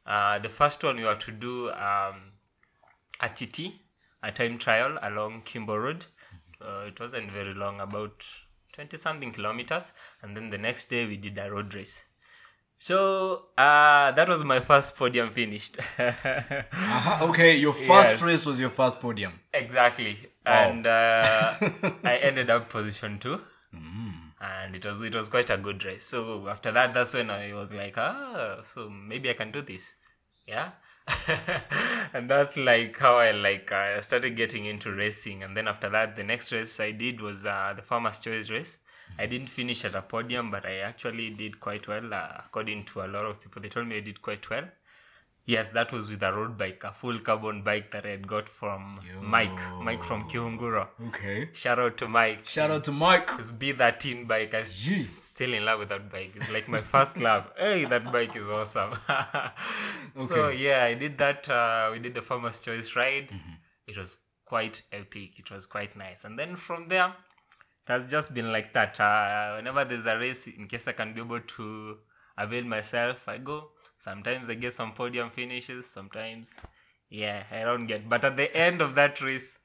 Uh, 0.05 0.39
the 0.39 0.47
first 0.47 0.81
one 0.85 0.95
we 0.95 1.01
had 1.01 1.19
to 1.19 1.33
do 1.33 1.69
um, 1.71 2.31
a 3.19 3.27
TT, 3.27 3.73
a 4.23 4.31
time 4.31 4.57
trial 4.57 4.97
along 5.01 5.41
Kimbo 5.41 5.75
Road. 5.75 6.05
Uh, 6.61 6.85
it 6.87 6.97
wasn't 6.97 7.29
very 7.29 7.53
long, 7.53 7.81
about 7.81 8.25
20 8.71 8.95
something 8.95 9.33
kilometers. 9.33 9.91
And 10.21 10.33
then 10.33 10.49
the 10.49 10.57
next 10.57 10.89
day 10.89 11.05
we 11.05 11.17
did 11.17 11.37
a 11.37 11.51
road 11.51 11.73
race. 11.75 12.05
So 12.79 13.45
uh, 13.57 14.11
that 14.11 14.29
was 14.29 14.43
my 14.43 14.59
first 14.59 14.95
podium 14.95 15.31
finished. 15.31 15.77
uh-huh. 15.99 17.25
okay 17.29 17.57
your 17.57 17.73
first 17.73 18.11
Yes. 18.11 18.21
race 18.21 18.45
was 18.45 18.59
your 18.59 18.69
first 18.69 18.99
podium 18.99 19.33
exactly, 19.53 20.17
and 20.45 20.85
uh, 20.85 21.55
I 22.03 22.17
ended 22.21 22.49
up 22.51 22.69
position 22.69 23.17
two, 23.19 23.41
and 24.39 24.75
it 24.75 24.85
was 24.85 25.01
it 25.01 25.15
was 25.15 25.29
quite 25.29 25.49
a 25.49 25.57
good 25.57 25.83
race. 25.83 26.03
So 26.05 26.47
after 26.47 26.71
that, 26.71 26.93
that's 26.93 27.13
when 27.15 27.31
I 27.31 27.53
was 27.53 27.73
like, 27.73 27.97
ah, 27.97 28.59
so 28.61 28.89
maybe 28.89 29.29
I 29.29 29.33
can 29.33 29.51
do 29.51 29.61
this, 29.63 29.95
yeah. 30.47 30.69
and 32.13 32.29
that's 32.29 32.57
like 32.57 32.97
how 32.99 33.17
I 33.17 33.31
like 33.31 33.71
uh, 33.71 34.01
started 34.01 34.35
getting 34.35 34.65
into 34.65 34.91
racing. 34.91 35.41
And 35.43 35.55
then 35.55 35.67
after 35.67 35.89
that, 35.89 36.15
the 36.15 36.23
next 36.23 36.51
race 36.51 36.79
I 36.79 36.91
did 36.91 37.21
was 37.21 37.45
uh, 37.45 37.73
the 37.75 37.81
Farmers 37.81 38.19
Choice 38.19 38.49
race. 38.49 38.79
I 39.19 39.25
didn't 39.25 39.47
finish 39.47 39.83
at 39.85 39.95
a 39.95 40.01
podium, 40.01 40.51
but 40.51 40.65
I 40.65 40.77
actually 40.79 41.29
did 41.31 41.59
quite 41.59 41.87
well. 41.87 42.13
Uh, 42.13 42.41
according 42.45 42.85
to 42.85 43.01
a 43.01 43.07
lot 43.07 43.25
of 43.25 43.41
people, 43.41 43.61
they 43.61 43.69
told 43.69 43.87
me 43.87 43.97
I 43.97 44.01
did 44.01 44.21
quite 44.21 44.49
well. 44.49 44.65
Yes, 45.45 45.69
that 45.69 45.93
was 45.93 46.09
with 46.09 46.21
a 46.23 46.33
road 46.33 46.57
bike, 46.57 46.83
a 46.83 46.91
full 46.91 47.19
carbon 47.19 47.63
bike 47.63 47.89
that 47.91 48.05
I 48.05 48.09
had 48.09 48.27
got 48.27 48.49
from 48.49 48.99
Mike, 49.21 49.57
Mike 49.81 50.03
from 50.03 50.23
Kihunguro. 50.27 50.89
okay 51.07 51.47
Shout 51.53 51.79
out 51.79 51.95
to 51.99 52.07
Mike. 52.09 52.45
shout 52.45 52.69
out 52.69 52.83
to 52.83 52.91
mike 52.91 53.29
It's 53.39 53.53
B13 53.53 54.27
bike. 54.27 54.53
I'm 54.53 54.65
still 54.65 55.53
in 55.53 55.63
love 55.63 55.79
with 55.79 55.87
that 55.87 56.11
bike. 56.11 56.33
It's 56.35 56.51
like 56.51 56.67
my 56.67 56.81
first 56.81 57.17
love. 57.27 57.49
Hey, 57.57 57.85
that 57.85 58.11
bike 58.11 58.35
is 58.35 58.49
awesome. 58.49 58.91
okay. 59.09 59.51
So 60.17 60.49
yeah, 60.49 60.83
I 60.83 60.95
did 60.95 61.17
that. 61.19 61.47
Uh, 61.49 61.91
we 61.93 61.99
did 61.99 62.13
the 62.13 62.21
Farmer's 62.21 62.59
Choice 62.59 62.93
ride. 62.97 63.29
It 63.87 63.97
was 63.97 64.17
quite 64.43 64.81
epic. 64.91 65.39
It 65.39 65.49
was 65.49 65.65
quite 65.65 65.95
nice. 65.95 66.25
And 66.25 66.37
then 66.37 66.57
from 66.57 66.89
there, 66.89 67.13
it 67.87 67.91
has 67.91 68.11
just 68.11 68.33
been 68.33 68.51
like 68.51 68.73
that. 68.73 68.99
Uh, 68.99 69.55
whenever 69.55 69.85
there's 69.85 70.05
a 70.05 70.17
race, 70.17 70.47
in 70.47 70.67
case 70.67 70.87
I 70.87 70.91
can 70.91 71.13
be 71.13 71.21
able 71.21 71.39
to 71.39 71.97
avail 72.37 72.65
myself, 72.65 73.27
I 73.27 73.37
go. 73.37 73.69
Sometimes 73.97 74.49
I 74.49 74.55
get 74.55 74.73
some 74.73 74.93
podium 74.93 75.29
finishes. 75.29 75.85
Sometimes, 75.85 76.55
yeah, 77.09 77.43
I 77.51 77.63
don't 77.63 77.87
get. 77.87 78.09
But 78.09 78.25
at 78.25 78.35
the 78.35 78.55
end 78.55 78.81
of 78.81 78.95
that 78.95 79.21
race, 79.21 79.57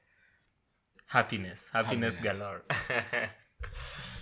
happiness, 1.07 1.69
happiness, 1.73 2.15
galore. 2.15 2.63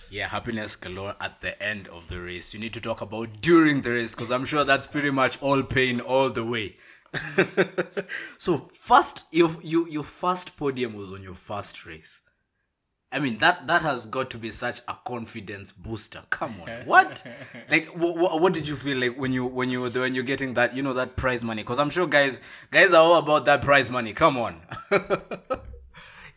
Yeah, 0.10 0.27
happiness 0.27 0.75
galore 0.75 1.15
at 1.22 1.39
the 1.39 1.62
end 1.63 1.88
of 1.88 2.08
the 2.08 2.20
race. 2.20 2.53
You 2.53 2.60
need 2.60 2.74
to 2.74 2.81
talk 2.81 3.00
about 3.00 3.39
during 3.39 3.79
the 3.79 3.91
race 3.91 4.13
because 4.13 4.29
I'm 4.29 4.43
sure 4.43 4.65
that's 4.65 4.86
pretty 4.86 5.10
much 5.10 5.41
all 5.41 5.63
pain 5.63 6.01
all 6.01 6.29
the 6.29 6.43
way. 6.43 6.75
so 8.38 8.67
first, 8.74 9.24
your 9.31 9.51
your 9.63 9.88
your 9.88 10.03
first 10.03 10.58
podium 10.58 10.96
was 10.96 11.13
on 11.13 11.24
your 11.24 11.36
first 11.36 11.86
race. 11.86 12.22
I 13.12 13.20
mean 13.20 13.39
that 13.39 13.68
that 13.68 13.82
has 13.82 14.06
got 14.06 14.30
to 14.30 14.38
be 14.38 14.51
such 14.51 14.80
a 14.88 14.96
confidence 15.06 15.72
booster. 15.72 16.22
Come 16.30 16.56
on, 16.62 16.70
what? 16.86 17.24
like, 17.70 17.88
what, 17.88 18.18
what, 18.18 18.41
what 18.41 18.53
did 18.53 18.68
you 18.68 18.75
feel 18.75 18.98
like 18.98 19.18
when 19.18 19.34
you 19.34 19.46
when 19.46 19.70
you 19.70 19.82
were 19.82 19.89
there, 19.89 20.03
when 20.03 20.15
you're 20.15 20.24
getting 20.24 20.53
that 20.53 20.75
you 20.75 20.82
know 20.82 20.94
that 20.94 21.18
prize 21.18 21.44
money? 21.44 21.62
Because 21.62 21.80
I'm 21.80 21.89
sure 21.89 22.08
guys 22.08 22.39
guys 22.72 22.94
are 22.94 23.01
all 23.03 23.18
about 23.18 23.46
that 23.46 23.62
prize 23.62 23.89
money. 23.89 24.13
Come 24.13 24.38
on. 24.38 24.62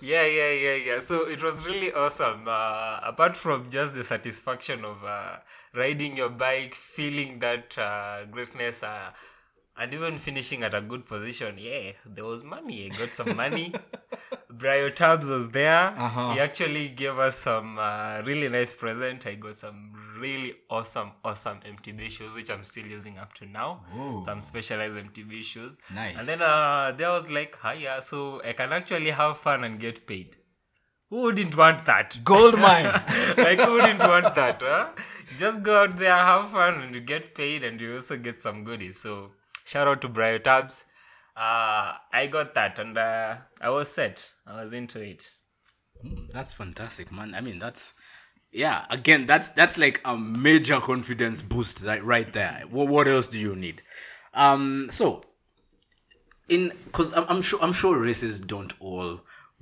yeah 0.00 0.26
yeah 0.26 0.50
yeah 0.50 0.74
yeah 0.74 1.00
so 1.00 1.26
it 1.26 1.42
was 1.42 1.64
really 1.64 1.92
awesome 1.92 2.46
uh, 2.46 2.98
apart 3.04 3.36
from 3.36 3.70
just 3.70 3.94
the 3.94 4.04
satisfaction 4.04 4.84
of 4.84 5.02
uh, 5.04 5.36
riding 5.74 6.16
your 6.16 6.28
bike 6.28 6.74
feeling 6.74 7.38
that 7.38 7.78
uh, 7.78 8.24
greatness 8.26 8.82
uh, 8.82 9.10
and 9.76 9.92
even 9.92 10.18
finishing 10.18 10.62
at 10.62 10.74
a 10.74 10.80
good 10.80 11.04
position 11.06 11.56
yeah 11.58 11.92
there 12.06 12.24
was 12.24 12.44
money 12.44 12.86
i 12.86 12.88
got 12.96 13.14
some 13.14 13.36
money 13.36 13.72
Brio 14.58 14.88
Tabs 14.88 15.28
was 15.28 15.48
there. 15.48 15.90
He 16.32 16.40
actually 16.40 16.88
gave 16.88 17.18
us 17.18 17.36
some 17.36 17.78
uh, 17.78 18.22
really 18.24 18.48
nice 18.48 18.72
present. 18.72 19.26
I 19.26 19.34
got 19.34 19.56
some 19.56 19.92
really 20.18 20.54
awesome, 20.70 21.10
awesome 21.24 21.58
MTB 21.60 22.08
shoes, 22.08 22.32
which 22.34 22.50
I'm 22.50 22.62
still 22.64 22.86
using 22.86 23.18
up 23.18 23.32
to 23.34 23.46
now. 23.46 23.80
Some 24.24 24.40
specialized 24.40 24.96
MTB 24.96 25.42
shoes. 25.42 25.78
Nice. 25.94 26.16
And 26.18 26.28
then 26.28 26.40
uh, 26.40 26.92
there 26.96 27.10
was 27.10 27.28
like, 27.30 27.58
hiya, 27.62 28.00
so 28.00 28.40
I 28.44 28.52
can 28.52 28.72
actually 28.72 29.10
have 29.10 29.38
fun 29.38 29.64
and 29.64 29.78
get 29.78 30.06
paid. 30.06 30.36
Who 31.10 31.22
wouldn't 31.22 31.56
want 31.56 31.84
that? 31.84 32.16
Gold 32.24 32.58
mine. 32.58 32.84
like 33.36 33.60
who 33.60 33.74
wouldn't 33.74 33.98
want 33.98 34.34
that? 34.34 34.60
Huh? 34.62 34.88
Just 35.36 35.62
go 35.62 35.82
out 35.82 35.96
there, 35.96 36.14
have 36.14 36.48
fun, 36.50 36.80
and 36.80 36.94
you 36.94 37.00
get 37.00 37.34
paid, 37.34 37.64
and 37.64 37.80
you 37.80 37.96
also 37.96 38.16
get 38.16 38.40
some 38.40 38.64
goodies. 38.64 39.00
So 39.00 39.32
shout 39.64 39.88
out 39.88 40.00
to 40.02 40.08
Brio 40.08 40.38
Tabs. 40.38 40.84
Uh, 41.36 41.94
I 42.12 42.28
got 42.30 42.54
that, 42.54 42.78
and 42.78 42.96
uh, 42.96 43.36
I 43.60 43.70
was 43.70 43.88
set. 43.88 44.30
I 44.46 44.62
was 44.62 44.72
into 44.72 45.00
it. 45.00 45.30
That's 46.32 46.54
fantastic, 46.54 47.10
man. 47.10 47.34
I 47.34 47.40
mean, 47.40 47.58
that's 47.58 47.94
yeah. 48.52 48.86
Again, 48.90 49.26
that's 49.26 49.52
that's 49.52 49.78
like 49.78 50.00
a 50.04 50.16
major 50.16 50.78
confidence 50.78 51.42
boost, 51.42 51.84
right? 51.84 52.04
Right 52.04 52.32
there. 52.32 52.62
What 52.70 52.88
what 52.88 53.08
else 53.08 53.28
do 53.28 53.38
you 53.38 53.56
need? 53.56 53.82
Um. 54.32 54.88
So, 54.90 55.24
in 56.48 56.72
because 56.84 57.12
I'm, 57.14 57.24
I'm 57.28 57.42
sure 57.42 57.58
I'm 57.62 57.72
sure 57.72 58.00
races 58.00 58.40
don't 58.40 58.72
all 58.80 59.20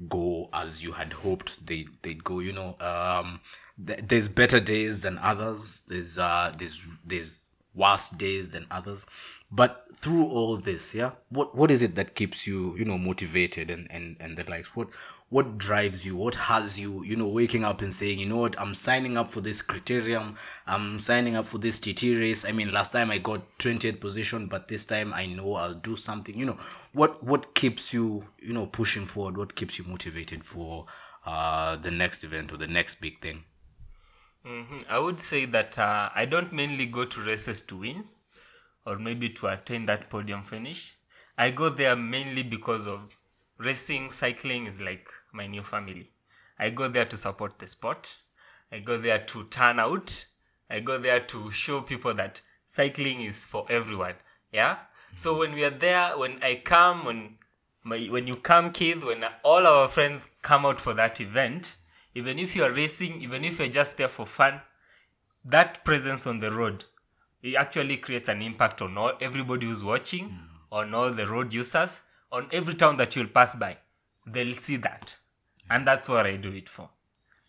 go 0.08 0.48
as 0.52 0.82
you 0.82 0.92
had 0.92 1.12
hoped 1.12 1.64
they 1.66 1.86
they'd 2.02 2.22
go. 2.22 2.40
You 2.40 2.52
know, 2.52 2.76
um, 2.80 3.40
th- 3.86 4.00
there's 4.06 4.28
better 4.28 4.60
days 4.60 5.02
than 5.02 5.16
others. 5.18 5.84
There's 5.88 6.18
uh 6.18 6.52
there's 6.58 6.86
there's 7.04 7.46
worse 7.74 8.10
days 8.10 8.50
than 8.50 8.66
others. 8.70 9.06
But 9.50 9.86
through 9.96 10.26
all 10.26 10.56
this, 10.56 10.94
yeah, 10.94 11.12
what 11.28 11.54
what 11.54 11.70
is 11.70 11.82
it 11.82 11.94
that 11.94 12.14
keeps 12.14 12.46
you, 12.46 12.76
you 12.76 12.84
know, 12.84 12.98
motivated 12.98 13.70
and 13.70 13.86
and 13.90 14.16
and 14.20 14.36
the 14.36 14.48
likes? 14.50 14.74
What 14.74 14.88
what 15.32 15.56
drives 15.56 16.04
you? 16.04 16.14
What 16.14 16.34
has 16.34 16.78
you, 16.78 17.02
you 17.04 17.16
know, 17.16 17.26
waking 17.26 17.64
up 17.64 17.80
and 17.80 17.94
saying, 17.94 18.18
you 18.18 18.26
know 18.26 18.36
what, 18.36 18.58
I'm 18.60 18.74
signing 18.74 19.16
up 19.16 19.30
for 19.30 19.40
this 19.40 19.62
criterium. 19.62 20.36
I'm 20.66 20.98
signing 20.98 21.36
up 21.36 21.46
for 21.46 21.56
this 21.56 21.80
TT 21.80 22.02
race. 22.18 22.44
I 22.44 22.52
mean, 22.52 22.70
last 22.70 22.92
time 22.92 23.10
I 23.10 23.16
got 23.16 23.40
20th 23.58 23.98
position, 23.98 24.46
but 24.46 24.68
this 24.68 24.84
time 24.84 25.14
I 25.14 25.24
know 25.24 25.54
I'll 25.54 25.72
do 25.72 25.96
something. 25.96 26.38
You 26.38 26.46
know, 26.46 26.56
what 26.92 27.22
what 27.22 27.54
keeps 27.54 27.94
you, 27.94 28.24
you 28.38 28.52
know, 28.52 28.66
pushing 28.66 29.06
forward? 29.06 29.38
What 29.38 29.54
keeps 29.54 29.78
you 29.78 29.84
motivated 29.84 30.44
for 30.44 30.86
uh 31.24 31.76
the 31.76 31.90
next 31.90 32.24
event 32.24 32.52
or 32.52 32.58
the 32.58 32.68
next 32.68 32.96
big 33.00 33.20
thing? 33.22 33.44
Hmm 34.44 34.78
I 34.88 34.98
would 34.98 35.20
say 35.20 35.44
that 35.46 35.78
uh, 35.78 36.10
I 36.14 36.24
don't 36.24 36.52
mainly 36.52 36.86
go 36.86 37.04
to 37.04 37.20
races 37.20 37.62
to 37.62 37.76
win 37.76 38.04
or 38.84 38.98
maybe 38.98 39.28
to 39.28 39.46
attain 39.48 39.86
that 39.86 40.10
podium 40.10 40.42
finish. 40.42 40.96
I 41.38 41.50
go 41.50 41.68
there 41.68 41.96
mainly 41.96 42.42
because 42.42 42.86
of 42.86 43.16
racing, 43.58 44.10
cycling 44.10 44.66
is 44.66 44.80
like 44.80 45.08
my 45.32 45.46
new 45.46 45.62
family. 45.62 46.10
I 46.58 46.70
go 46.70 46.88
there 46.88 47.04
to 47.06 47.16
support 47.16 47.58
the 47.58 47.66
sport. 47.66 48.16
I 48.70 48.80
go 48.80 48.98
there 48.98 49.18
to 49.18 49.44
turn 49.44 49.78
out. 49.78 50.26
I 50.68 50.80
go 50.80 50.98
there 50.98 51.20
to 51.20 51.50
show 51.50 51.80
people 51.80 52.14
that 52.14 52.40
cycling 52.66 53.20
is 53.20 53.44
for 53.44 53.66
everyone. 53.68 54.14
Yeah. 54.52 54.78
So 55.14 55.38
when 55.38 55.52
we 55.52 55.64
are 55.64 55.70
there, 55.70 56.18
when 56.18 56.42
I 56.42 56.62
come, 56.64 57.04
when 57.04 57.38
my, 57.84 57.98
when 58.06 58.26
you 58.26 58.36
come, 58.36 58.70
kid, 58.70 59.04
when 59.04 59.24
all 59.42 59.66
our 59.66 59.88
friends 59.88 60.28
come 60.40 60.64
out 60.64 60.80
for 60.80 60.94
that 60.94 61.20
event, 61.20 61.76
even 62.14 62.38
if 62.38 62.54
you 62.56 62.64
are 62.64 62.72
racing, 62.72 63.22
even 63.22 63.44
if 63.44 63.58
you're 63.58 63.68
just 63.68 63.96
there 63.96 64.08
for 64.08 64.26
fun, 64.26 64.60
that 65.44 65.84
presence 65.84 66.26
on 66.26 66.40
the 66.40 66.52
road 66.52 66.84
it 67.42 67.56
actually 67.56 67.96
creates 67.96 68.28
an 68.28 68.40
impact 68.40 68.80
on 68.80 68.96
all 68.96 69.12
everybody 69.20 69.66
who's 69.66 69.82
watching 69.82 70.38
on 70.70 70.94
all 70.94 71.10
the 71.10 71.26
road 71.26 71.52
users 71.52 72.02
on 72.30 72.48
every 72.52 72.74
town 72.74 72.96
that 72.96 73.14
you'll 73.14 73.26
pass 73.26 73.54
by. 73.54 73.76
They'll 74.26 74.54
see 74.54 74.76
that. 74.76 75.16
And 75.68 75.86
that's 75.86 76.08
what 76.08 76.26
i 76.26 76.36
do 76.36 76.52
it 76.52 76.68
for. 76.68 76.88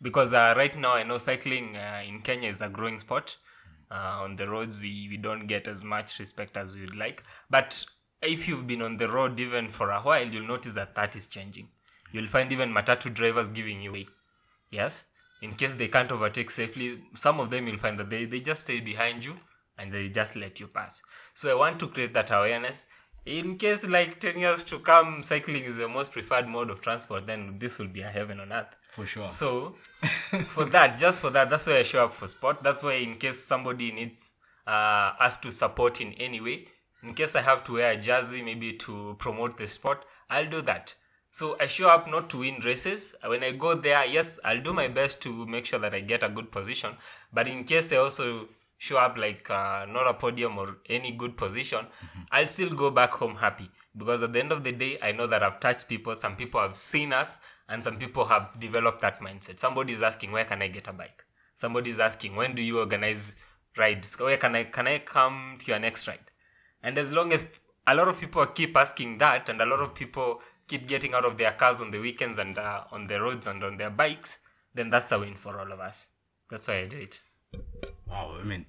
Because 0.02 0.34
uh, 0.34 0.54
right 0.58 0.76
now 0.78 0.96
i 0.96 1.04
know 1.04 1.18
cycling 1.18 1.78
uh, 1.78 2.02
in 2.06 2.22
kenya 2.22 2.50
is 2.50 2.62
a 2.62 2.70
growing 2.70 3.00
sport. 3.00 3.38
Uh, 3.92 4.22
on 4.24 4.36
the 4.36 4.50
roads 4.50 4.80
we, 4.80 5.08
we 5.08 5.18
don't 5.18 5.46
get 5.46 5.68
as 5.68 5.84
much 5.84 6.18
respect 6.18 6.58
as 6.58 6.76
we 6.76 6.82
would 6.82 6.96
like. 6.96 7.24
But 7.50 7.86
if 8.24 8.48
you've 8.48 8.66
been 8.66 8.82
on 8.82 8.98
the 8.98 9.08
road 9.10 9.40
even 9.40 9.68
for 9.70 9.92
a 9.92 10.00
while 10.02 10.28
you'll 10.28 10.48
notice 10.48 10.74
that 10.74 10.96
that 10.96 11.16
is 11.16 11.28
changing. 11.28 11.68
You'll 12.12 12.28
find 12.28 12.52
even 12.52 12.74
matatu 12.74 13.14
drivers 13.14 13.52
giving 13.52 13.82
you 13.82 13.92
way 13.92 14.08
yes? 14.74 15.06
In 15.42 15.54
case 15.54 15.74
they 15.74 15.88
can't 15.88 16.12
overtake 16.12 16.50
safely 16.50 17.02
some 17.14 17.40
of 17.40 17.50
them 17.50 17.68
you'll 17.68 17.78
find 17.78 18.00
that 18.00 18.10
they, 18.10 18.26
they 18.26 18.40
just 18.40 18.64
stay 18.64 18.80
behind 18.80 19.24
you 19.26 19.36
and 19.78 19.92
they 19.92 20.08
just 20.10 20.36
let 20.36 20.60
you 20.60 20.68
pass. 20.68 21.02
So 21.34 21.52
i 21.52 21.54
want 21.54 21.80
to 21.80 21.88
create 21.88 22.14
that 22.14 22.32
awareness. 22.32 22.86
In 23.26 23.58
case 23.58 23.88
like 23.88 24.20
10 24.20 24.38
years 24.38 24.64
to 24.66 24.80
come 24.80 25.24
cycling 25.24 25.64
is 25.64 25.78
the 25.78 25.88
most 25.88 26.12
preferred 26.12 26.48
mode 26.48 26.70
of 26.70 26.82
transport 26.82 27.26
then 27.28 27.58
this 27.60 27.80
will 27.80 27.88
be 27.88 28.02
a 28.02 28.10
heaven 28.10 28.40
on 28.40 28.52
earth. 28.52 28.76
For 28.92 29.06
sure. 29.06 29.28
so 29.28 29.76
for 30.48 30.66
that 30.66 30.98
just 30.98 31.22
for 31.22 31.30
that 31.32 31.50
that's 31.50 31.68
why 31.68 31.80
i 31.80 31.84
show 31.84 32.06
up 32.06 32.14
for 32.14 32.28
sport. 32.28 32.64
That's 32.64 32.84
why 32.84 32.94
in 32.94 33.16
case 33.16 33.40
somebody 33.44 33.92
needs 33.92 34.34
uh, 34.68 35.14
us 35.20 35.38
to 35.38 35.52
support 35.52 36.00
in 36.02 36.14
any 36.14 36.40
way 36.42 36.66
in 37.04 37.14
case 37.14 37.36
i 37.36 37.42
have 37.42 37.64
to 37.66 37.74
wear 37.74 37.92
a 37.92 37.98
jersey 37.98 38.42
maybe 38.42 38.74
to 38.74 39.16
promote 39.20 39.58
the 39.58 39.68
sport 39.68 40.06
i'll 40.30 40.50
do 40.50 40.62
that 40.62 40.96
so 41.34 41.58
i 41.60 41.66
show 41.66 41.90
up 41.90 42.08
not 42.08 42.30
to 42.30 42.38
win 42.38 42.62
races. 42.64 43.16
When 43.26 43.44
i 43.44 43.52
go 43.52 43.74
there 43.76 44.06
yes 44.06 44.40
i'll 44.46 44.62
do 44.62 44.72
my 44.72 44.88
best 44.88 45.20
to 45.22 45.46
make 45.48 45.66
sure 45.66 45.80
that 45.80 45.94
i 45.94 46.00
get 46.00 46.22
a 46.24 46.30
good 46.30 46.52
position. 46.52 46.92
But 47.34 47.48
in 47.48 47.64
case 47.64 47.92
i 47.92 47.98
also 47.98 48.48
show 48.78 48.98
up 48.98 49.18
like 49.18 49.50
uh, 49.50 49.86
not 49.86 50.08
a 50.08 50.14
podium 50.14 50.58
or 50.58 50.78
any 50.90 51.12
good 51.12 51.36
position 51.36 51.88
i'll 52.32 52.48
still 52.48 52.70
go 52.76 52.92
back 52.92 53.12
home 53.12 53.36
happy. 53.36 53.70
Because 53.98 54.22
at 54.22 54.32
the 54.32 54.40
end 54.40 54.52
of 54.52 54.64
the 54.64 54.72
day 54.72 55.00
i 55.02 55.12
know 55.12 55.26
that 55.26 55.42
i've 55.42 55.60
touched 55.60 55.90
people 55.90 56.14
some 56.14 56.36
people 56.36 56.62
have 56.62 56.76
seen 56.76 57.12
us 57.12 57.40
and 57.68 57.84
some 57.84 57.98
people 57.98 58.26
have 58.26 58.60
developed 58.60 59.02
that 59.02 59.20
mindset. 59.20 59.60
Somebody 59.60 59.94
is 59.94 60.04
asking 60.04 60.32
where 60.32 60.46
can 60.46 60.62
i 60.62 60.68
get 60.68 60.88
a 60.88 60.94
bike? 60.94 61.26
Somebody 61.56 61.90
is 61.90 62.00
asking 62.00 62.36
when 62.36 62.54
do 62.54 62.62
you 62.62 62.78
organize 62.78 63.36
rides? 63.76 64.20
Where 64.20 64.38
can 64.38 64.56
i 64.56 64.66
can 64.66 64.86
i 64.86 65.00
come 65.00 65.58
to 65.60 65.66
your 65.72 65.80
next 65.80 66.08
ride? 66.08 66.30
And 66.84 66.98
as 67.00 67.12
long 67.12 67.34
as 67.34 67.60
a 67.88 67.96
lot 67.96 68.08
of 68.08 68.20
people 68.20 68.46
keep 68.46 68.78
asking 68.78 69.18
that, 69.18 69.50
and 69.50 69.62
a 69.62 69.66
lot 69.66 69.80
of 69.80 69.94
people 69.94 70.42
keep 70.68 70.88
getting 70.88 71.14
out 71.14 71.26
of 71.26 71.38
their 71.38 71.52
cars 71.52 71.82
on 71.82 71.92
the 71.92 72.00
weekends 72.00 72.38
and 72.38 72.58
uh, 72.58 72.84
on 72.92 73.08
the 73.08 73.20
roads 73.22 73.48
and 73.48 73.64
on 73.64 73.78
their 73.78 73.90
bikes, 73.90 74.40
then 74.74 74.90
that's 74.90 75.12
a 75.12 75.20
win 75.20 75.36
for 75.36 75.60
all 75.60 75.72
of 75.72 75.80
us. 75.80 76.08
That's 76.50 76.68
why 76.68 76.80
I 76.80 76.88
do 76.88 76.98
it. 76.98 77.20
Wow, 78.08 78.38
I 78.40 78.44
mean, 78.44 78.66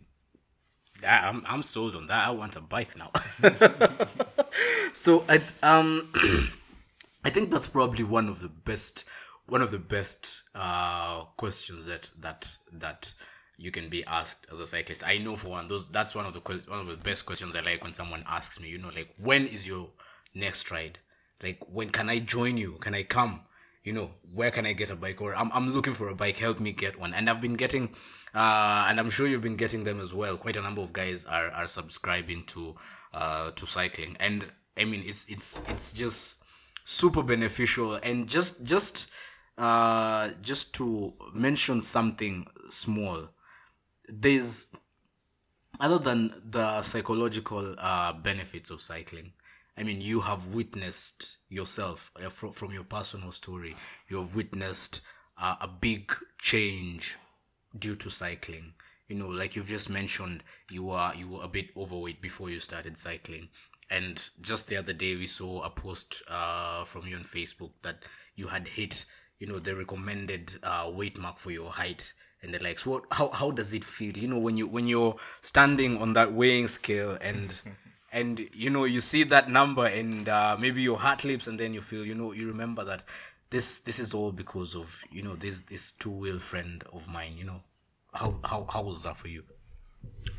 I'm 1.06 1.42
I'm 1.46 1.62
sold 1.62 1.94
on 1.94 2.06
that. 2.06 2.28
I 2.28 2.30
want 2.30 2.56
a 2.56 2.60
bike 2.60 2.96
now. 2.96 3.10
so 4.92 5.24
I 5.28 5.40
um 5.62 6.10
I 7.24 7.30
think 7.30 7.50
that's 7.50 7.66
probably 7.66 8.04
one 8.04 8.28
of 8.28 8.40
the 8.40 8.48
best 8.48 9.04
one 9.46 9.60
of 9.60 9.70
the 9.70 9.78
best 9.78 10.42
uh 10.54 11.24
questions 11.36 11.86
that 11.86 12.10
that 12.20 12.56
that 12.72 13.12
you 13.56 13.70
can 13.70 13.88
be 13.88 14.04
asked 14.04 14.46
as 14.50 14.60
a 14.60 14.66
cyclist. 14.66 15.06
I 15.06 15.18
know 15.18 15.36
for 15.36 15.48
one 15.48 15.68
those 15.68 15.86
that's 15.86 16.14
one 16.14 16.26
of 16.26 16.32
the 16.32 16.40
one 16.40 16.80
of 16.80 16.86
the 16.86 16.96
best 16.96 17.26
questions 17.26 17.54
I 17.54 17.60
like 17.60 17.82
when 17.82 17.94
someone 17.94 18.24
asks 18.26 18.60
me, 18.60 18.68
you 18.68 18.78
know, 18.78 18.90
like 18.94 19.14
when 19.18 19.46
is 19.46 19.66
your 19.66 19.90
next 20.34 20.70
ride? 20.70 20.98
Like 21.44 21.62
when 21.70 21.90
can 21.90 22.08
I 22.08 22.18
join 22.18 22.56
you? 22.56 22.72
Can 22.80 22.94
I 22.94 23.04
come? 23.04 23.42
you 23.84 23.92
know 23.92 24.10
where 24.32 24.50
can 24.50 24.66
i 24.66 24.72
get 24.72 24.90
a 24.90 24.96
bike? 24.96 25.20
Or 25.20 25.36
i'm, 25.36 25.52
I'm 25.52 25.72
looking 25.72 25.92
for 25.92 26.08
a 26.08 26.14
bike. 26.14 26.38
Help 26.38 26.58
me 26.58 26.72
get 26.72 26.98
one. 26.98 27.14
And 27.14 27.28
i've 27.28 27.40
been 27.40 27.54
getting 27.54 27.90
uh 28.34 28.86
and 28.88 28.98
i'm 28.98 29.10
sure 29.10 29.28
you've 29.28 29.42
been 29.42 29.56
getting 29.56 29.84
them 29.84 30.00
as 30.00 30.12
well. 30.14 30.36
Quite 30.36 30.56
a 30.56 30.62
number 30.62 30.80
of 30.80 30.92
guys 30.92 31.26
are 31.26 31.50
are 31.50 31.66
subscribing 31.66 32.44
to 32.46 32.74
uh 33.12 33.50
to 33.52 33.66
cycling. 33.66 34.16
And 34.18 34.46
i 34.76 34.84
mean 34.84 35.02
it's 35.04 35.26
it's 35.28 35.62
it's 35.68 35.92
just 35.92 36.42
super 36.84 37.22
beneficial. 37.22 37.96
And 38.02 38.26
just 38.26 38.64
just 38.64 39.10
uh 39.58 40.30
just 40.40 40.72
to 40.74 41.12
mention 41.34 41.80
something 41.80 42.46
small 42.70 43.28
there's 44.08 44.70
other 45.80 45.98
than 45.98 46.32
the 46.50 46.82
psychological 46.82 47.74
uh, 47.78 48.12
benefits 48.12 48.70
of 48.70 48.80
cycling, 48.80 49.32
I 49.76 49.82
mean, 49.82 50.00
you 50.00 50.20
have 50.20 50.54
witnessed 50.54 51.38
yourself 51.48 52.12
uh, 52.24 52.28
from, 52.28 52.52
from 52.52 52.72
your 52.72 52.84
personal 52.84 53.32
story, 53.32 53.74
you 54.08 54.18
have 54.18 54.36
witnessed 54.36 55.00
uh, 55.38 55.56
a 55.60 55.68
big 55.68 56.12
change 56.38 57.16
due 57.78 57.96
to 57.96 58.10
cycling. 58.10 58.74
You 59.08 59.16
know, 59.16 59.28
like 59.28 59.56
you've 59.56 59.66
just 59.66 59.90
mentioned, 59.90 60.42
you 60.70 60.84
were 60.84 61.12
you 61.16 61.28
were 61.28 61.44
a 61.44 61.48
bit 61.48 61.70
overweight 61.76 62.22
before 62.22 62.50
you 62.50 62.60
started 62.60 62.96
cycling, 62.96 63.48
and 63.90 64.30
just 64.40 64.68
the 64.68 64.76
other 64.76 64.92
day 64.92 65.14
we 65.16 65.26
saw 65.26 65.62
a 65.62 65.70
post 65.70 66.22
uh, 66.28 66.84
from 66.84 67.06
you 67.06 67.16
on 67.16 67.24
Facebook 67.24 67.72
that 67.82 68.04
you 68.34 68.46
had 68.46 68.66
hit, 68.66 69.04
you 69.38 69.46
know, 69.46 69.58
the 69.58 69.76
recommended 69.76 70.52
uh, 70.62 70.90
weight 70.92 71.18
mark 71.18 71.36
for 71.38 71.50
your 71.50 71.70
height 71.70 72.14
and 72.42 72.54
the 72.54 72.62
likes. 72.62 72.86
What? 72.86 73.04
How 73.10 73.28
how 73.28 73.50
does 73.50 73.74
it 73.74 73.84
feel? 73.84 74.16
You 74.16 74.28
know, 74.28 74.38
when 74.38 74.56
you 74.56 74.68
when 74.68 74.86
you're 74.86 75.16
standing 75.42 75.98
on 75.98 76.14
that 76.14 76.32
weighing 76.32 76.68
scale 76.68 77.18
and 77.20 77.52
and 78.14 78.48
you 78.54 78.70
know 78.70 78.84
you 78.84 79.00
see 79.00 79.24
that 79.24 79.50
number 79.50 79.86
and 79.86 80.28
uh, 80.28 80.56
maybe 80.58 80.80
your 80.80 80.98
heart 80.98 81.24
leaps 81.24 81.48
and 81.48 81.58
then 81.58 81.74
you 81.74 81.82
feel 81.82 82.06
you 82.06 82.14
know 82.14 82.32
you 82.32 82.46
remember 82.46 82.84
that 82.84 83.02
this 83.50 83.80
this 83.80 83.98
is 83.98 84.14
all 84.14 84.32
because 84.32 84.74
of 84.74 85.02
you 85.12 85.22
know 85.22 85.36
this 85.36 85.62
this 85.64 85.92
two 85.92 86.10
wheel 86.10 86.38
friend 86.38 86.82
of 86.92 87.06
mine. 87.08 87.34
You 87.36 87.44
know, 87.44 87.60
how 88.12 88.38
how 88.44 88.66
how 88.68 88.82
was 88.82 89.04
that 89.04 89.16
for 89.16 89.28
you? 89.28 89.44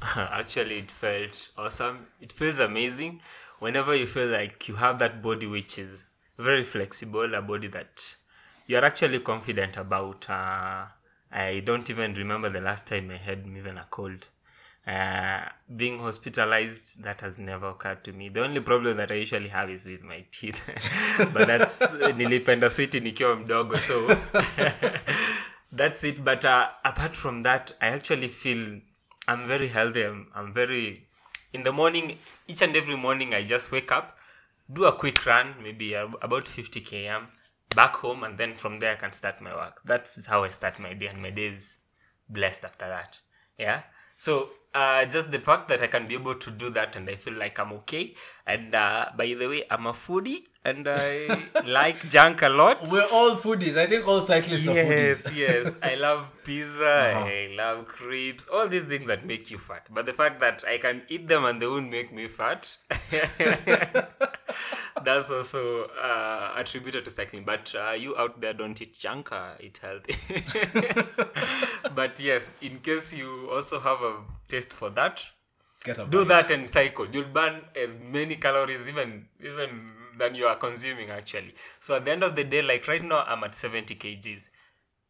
Actually, 0.16 0.80
it 0.80 0.92
felt 0.92 1.50
awesome. 1.58 2.08
It 2.20 2.32
feels 2.34 2.60
amazing 2.60 3.22
whenever 3.60 3.96
you 3.96 4.06
feel 4.06 4.28
like 4.28 4.68
you 4.68 4.76
have 4.76 5.00
that 5.00 5.22
body 5.22 5.48
which 5.48 5.80
is 5.80 6.04
very 6.38 6.64
flexible, 6.64 7.34
a 7.36 7.42
body 7.42 7.68
that 7.68 8.16
you're 8.68 8.84
actually 8.84 9.20
confident 9.20 9.78
about. 9.78 10.30
Uh, 10.30 10.86
I 11.32 11.62
don't 11.66 11.90
even 11.90 12.14
remember 12.14 12.50
the 12.50 12.62
last 12.62 12.86
time 12.88 13.12
I 13.12 13.18
had 13.18 13.46
even 13.48 13.78
a 13.78 13.88
cold. 13.90 14.28
Uh, 14.88 15.42
being 15.76 15.98
hospitalized, 15.98 17.02
that 17.02 17.22
has 17.22 17.40
never 17.40 17.70
occurred 17.70 18.04
to 18.04 18.14
me. 18.14 18.30
The 18.30 18.44
only 18.44 18.60
problem 18.62 18.98
that 18.98 19.12
I 19.12 19.16
usually 19.16 19.50
have 19.50 19.70
is 19.72 19.88
with 19.88 20.04
my 20.04 20.24
teeth. 20.30 20.62
but 21.34 21.48
that's 21.48 21.82
nilipenda 21.82 22.70
switi 22.70 23.00
nikiwa 23.00 23.36
mdogo, 23.36 23.80
so 23.80 24.08
that's 25.72 26.04
it. 26.04 26.24
But 26.24 26.46
uh, 26.46 26.68
apart 26.84 27.16
from 27.16 27.44
that, 27.44 27.72
I 27.82 27.88
actually 27.88 28.28
feel 28.28 28.80
I'm 29.28 29.48
very 29.48 29.68
healthy. 29.68 30.04
I'm, 30.04 30.28
I'm 30.36 30.54
very 30.54 31.08
in 31.52 31.64
the 31.64 31.72
morning. 31.72 32.20
Each 32.48 32.62
and 32.62 32.76
every 32.76 32.96
morning, 32.96 33.34
I 33.34 33.44
just 33.44 33.72
wake 33.72 33.92
up, 33.92 34.18
do 34.72 34.86
a 34.86 34.94
quick 34.94 35.26
run, 35.26 35.56
maybe 35.64 35.96
about 35.96 36.48
50 36.48 36.82
km, 36.82 37.26
back 37.76 37.96
home, 37.96 38.24
and 38.24 38.38
then 38.38 38.54
from 38.54 38.80
there 38.80 38.94
I 38.94 38.96
can 38.96 39.14
start 39.14 39.42
my 39.42 39.56
work. 39.56 39.82
That's 39.84 40.28
how 40.28 40.44
I 40.44 40.50
start 40.50 40.80
my 40.80 40.94
day, 40.94 41.08
and 41.08 41.22
my 41.24 41.32
day 41.32 41.48
is 41.48 41.80
blessed 42.30 42.66
after 42.66 42.88
that. 42.88 43.18
Yeah. 43.58 43.82
So 44.18 44.50
uh, 44.76 45.06
just 45.06 45.32
the 45.32 45.40
fact 45.40 45.70
that 45.70 45.82
I 45.82 45.88
can 45.88 46.06
be 46.06 46.16
able 46.16 46.36
to 46.36 46.52
do 46.52 46.70
that, 46.72 46.96
and 46.98 47.10
I 47.10 47.16
feel 47.16 47.34
like 47.34 47.58
I'm 47.60 47.72
okay. 47.74 48.14
And 48.46 48.76
uh, 48.76 49.06
by 49.18 49.28
the 49.28 49.48
way, 49.48 49.64
I'm 49.72 49.86
a 49.88 49.94
foodie, 49.94 50.44
and 50.66 50.86
I 50.88 51.42
like 51.66 52.08
junk 52.10 52.42
a 52.42 52.50
lot. 52.50 52.90
We're 52.92 53.08
all 53.12 53.38
foodies. 53.38 53.78
I 53.78 53.88
think 53.88 54.06
all 54.06 54.22
cyclists 54.22 54.68
are 54.68 54.74
foodies. 54.74 55.34
Yes, 55.34 55.38
yes. 55.38 55.76
I 55.82 55.96
love 56.08 56.30
pizza. 56.44 57.14
I 57.16 57.56
love 57.56 57.88
crepes. 57.88 58.48
All 58.54 58.68
these 58.68 58.84
things 58.86 59.08
that 59.08 59.26
make 59.26 59.50
you 59.50 59.58
fat. 59.58 59.88
But 59.94 60.06
the 60.06 60.14
fact 60.14 60.42
that 60.42 60.64
I 60.68 60.78
can 60.78 61.04
eat 61.08 61.30
them 61.30 61.46
and 61.46 61.62
they 61.62 61.68
won't 61.68 61.90
make 61.90 62.14
me 62.14 62.28
fat, 62.28 62.76
that's 65.06 65.32
also 65.32 65.86
uh, 65.86 66.52
attributed 66.58 67.06
to 67.06 67.12
cycling. 67.12 67.46
But 67.46 67.74
uh, 67.74 67.92
you 67.92 68.18
out 68.18 68.42
there 68.42 68.54
don't 68.54 68.82
eat 68.82 69.00
junk, 69.00 69.32
uh, 69.32 69.52
eat 69.62 69.80
healthy. 69.82 70.16
but 71.96 72.20
yes, 72.20 72.52
in 72.62 72.80
case 72.80 73.14
you 73.14 73.50
also 73.52 73.80
have 73.80 74.02
a 74.02 74.16
taste 74.48 74.74
for 74.74 74.90
that, 74.92 75.26
do 76.10 76.20
bike. 76.26 76.28
that 76.28 76.52
and 76.52 76.70
cycle 76.70 77.08
you'll 77.12 77.28
burn 77.28 77.62
as 77.76 77.96
many 77.96 78.36
calories 78.36 78.90
even 78.90 79.28
even 79.40 79.92
than 80.18 80.34
you 80.34 80.46
are 80.46 80.56
consuming 80.56 81.10
actually 81.12 81.54
so 81.80 81.96
at 81.96 82.06
the 82.06 82.12
end 82.12 82.24
of 82.24 82.36
the 82.36 82.44
day 82.44 82.62
like 82.62 82.88
right 82.88 83.04
now 83.04 83.24
i'm 83.28 83.44
at 83.44 83.54
70 83.54 83.96
kgs 83.96 84.50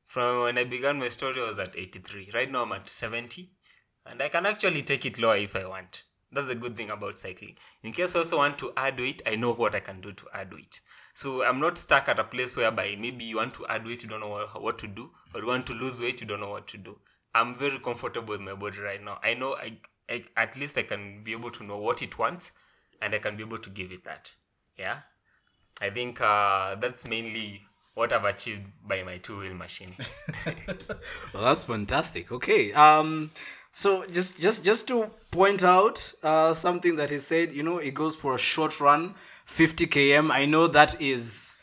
From 0.08 0.44
when 0.44 0.58
I 0.58 0.64
began 0.64 1.00
my 1.00 1.08
story, 1.10 1.42
I 1.42 1.48
was 1.48 1.60
at 1.60 1.76
83. 1.76 2.30
Right 2.34 2.50
now, 2.52 2.62
I'm 2.64 2.72
at 2.74 2.88
70. 2.88 3.50
And 4.06 4.22
I 4.22 4.30
can 4.30 4.46
actually 4.46 4.84
take 4.84 5.06
it 5.06 5.18
lower 5.20 5.36
if 5.38 5.56
I 5.56 5.66
want. 5.66 6.04
That's 6.32 6.48
the 6.48 6.56
good 6.56 6.76
thing 6.78 6.90
about 6.92 7.18
cycling. 7.18 7.56
In 7.84 7.92
case 7.92 8.16
I 8.16 8.20
also 8.20 8.38
want 8.38 8.58
to 8.60 8.72
add 8.78 9.00
weight, 9.00 9.22
I 9.26 9.36
know 9.36 9.54
what 9.54 9.74
I 9.74 9.80
can 9.80 10.02
do 10.02 10.12
to 10.14 10.26
add 10.34 10.54
weight. 10.54 10.80
So 11.14 11.44
I'm 11.44 11.60
not 11.60 11.78
stuck 11.78 12.08
at 12.08 12.20
a 12.20 12.24
place 12.24 12.56
whereby 12.56 12.96
maybe 13.00 13.24
you 13.26 13.38
want 13.38 13.56
to 13.56 13.66
add 13.68 13.86
weight, 13.86 14.04
you 14.04 14.10
don't 14.10 14.20
know 14.20 14.30
what, 14.30 14.62
what 14.62 14.78
to 14.80 14.88
do, 14.88 15.10
or 15.34 15.42
you 15.42 15.48
want 15.48 15.66
to 15.68 15.74
lose 15.74 16.00
weight, 16.00 16.22
you 16.22 16.28
don't 16.28 16.40
know 16.40 16.52
what 16.52 16.68
to 16.68 16.78
do. 16.78 16.98
I'm 17.36 17.54
very 17.56 17.80
comfortable 17.80 18.30
with 18.34 18.42
my 18.42 18.54
body 18.56 18.80
right 18.80 19.04
now. 19.04 19.20
I 19.22 19.34
know 19.34 19.56
I, 19.56 19.78
I 20.10 20.24
at 20.38 20.56
least 20.56 20.78
I 20.78 20.84
can 20.84 21.22
be 21.24 21.34
able 21.34 21.52
to 21.52 21.64
know 21.66 21.78
what 21.78 22.02
it 22.02 22.18
wants, 22.18 22.54
and 23.02 23.14
I 23.14 23.20
can 23.20 23.36
be 23.36 23.44
able 23.44 23.60
to 23.60 23.70
give 23.70 23.92
it 23.92 24.06
that. 24.06 24.32
Yeah, 24.78 25.00
I 25.82 25.90
think 25.90 26.22
uh, 26.22 26.76
that's 26.76 27.06
mainly 27.06 27.62
what 27.94 28.14
I've 28.14 28.24
achieved 28.24 28.64
by 28.88 29.04
my 29.04 29.18
two 29.18 29.40
wheel 29.40 29.54
machine. 29.54 29.96
Well, 31.34 31.44
that's 31.44 31.66
fantastic. 31.66 32.32
Okay. 32.32 32.72
Um. 32.74 33.32
So 33.74 34.06
just 34.06 34.42
just 34.42 34.64
just 34.64 34.88
to 34.88 35.12
point 35.32 35.62
out 35.64 36.14
uh, 36.24 36.54
something 36.54 36.96
that 36.96 37.10
he 37.10 37.20
said, 37.20 37.52
you 37.52 37.64
know, 37.64 37.80
it 37.80 37.94
goes 37.94 38.16
for 38.16 38.36
a 38.36 38.40
short 38.40 38.80
run, 38.80 39.14
50 39.46 39.88
km. 39.88 40.32
I 40.32 40.46
know 40.46 40.68
that 40.68 41.02
is 41.02 41.54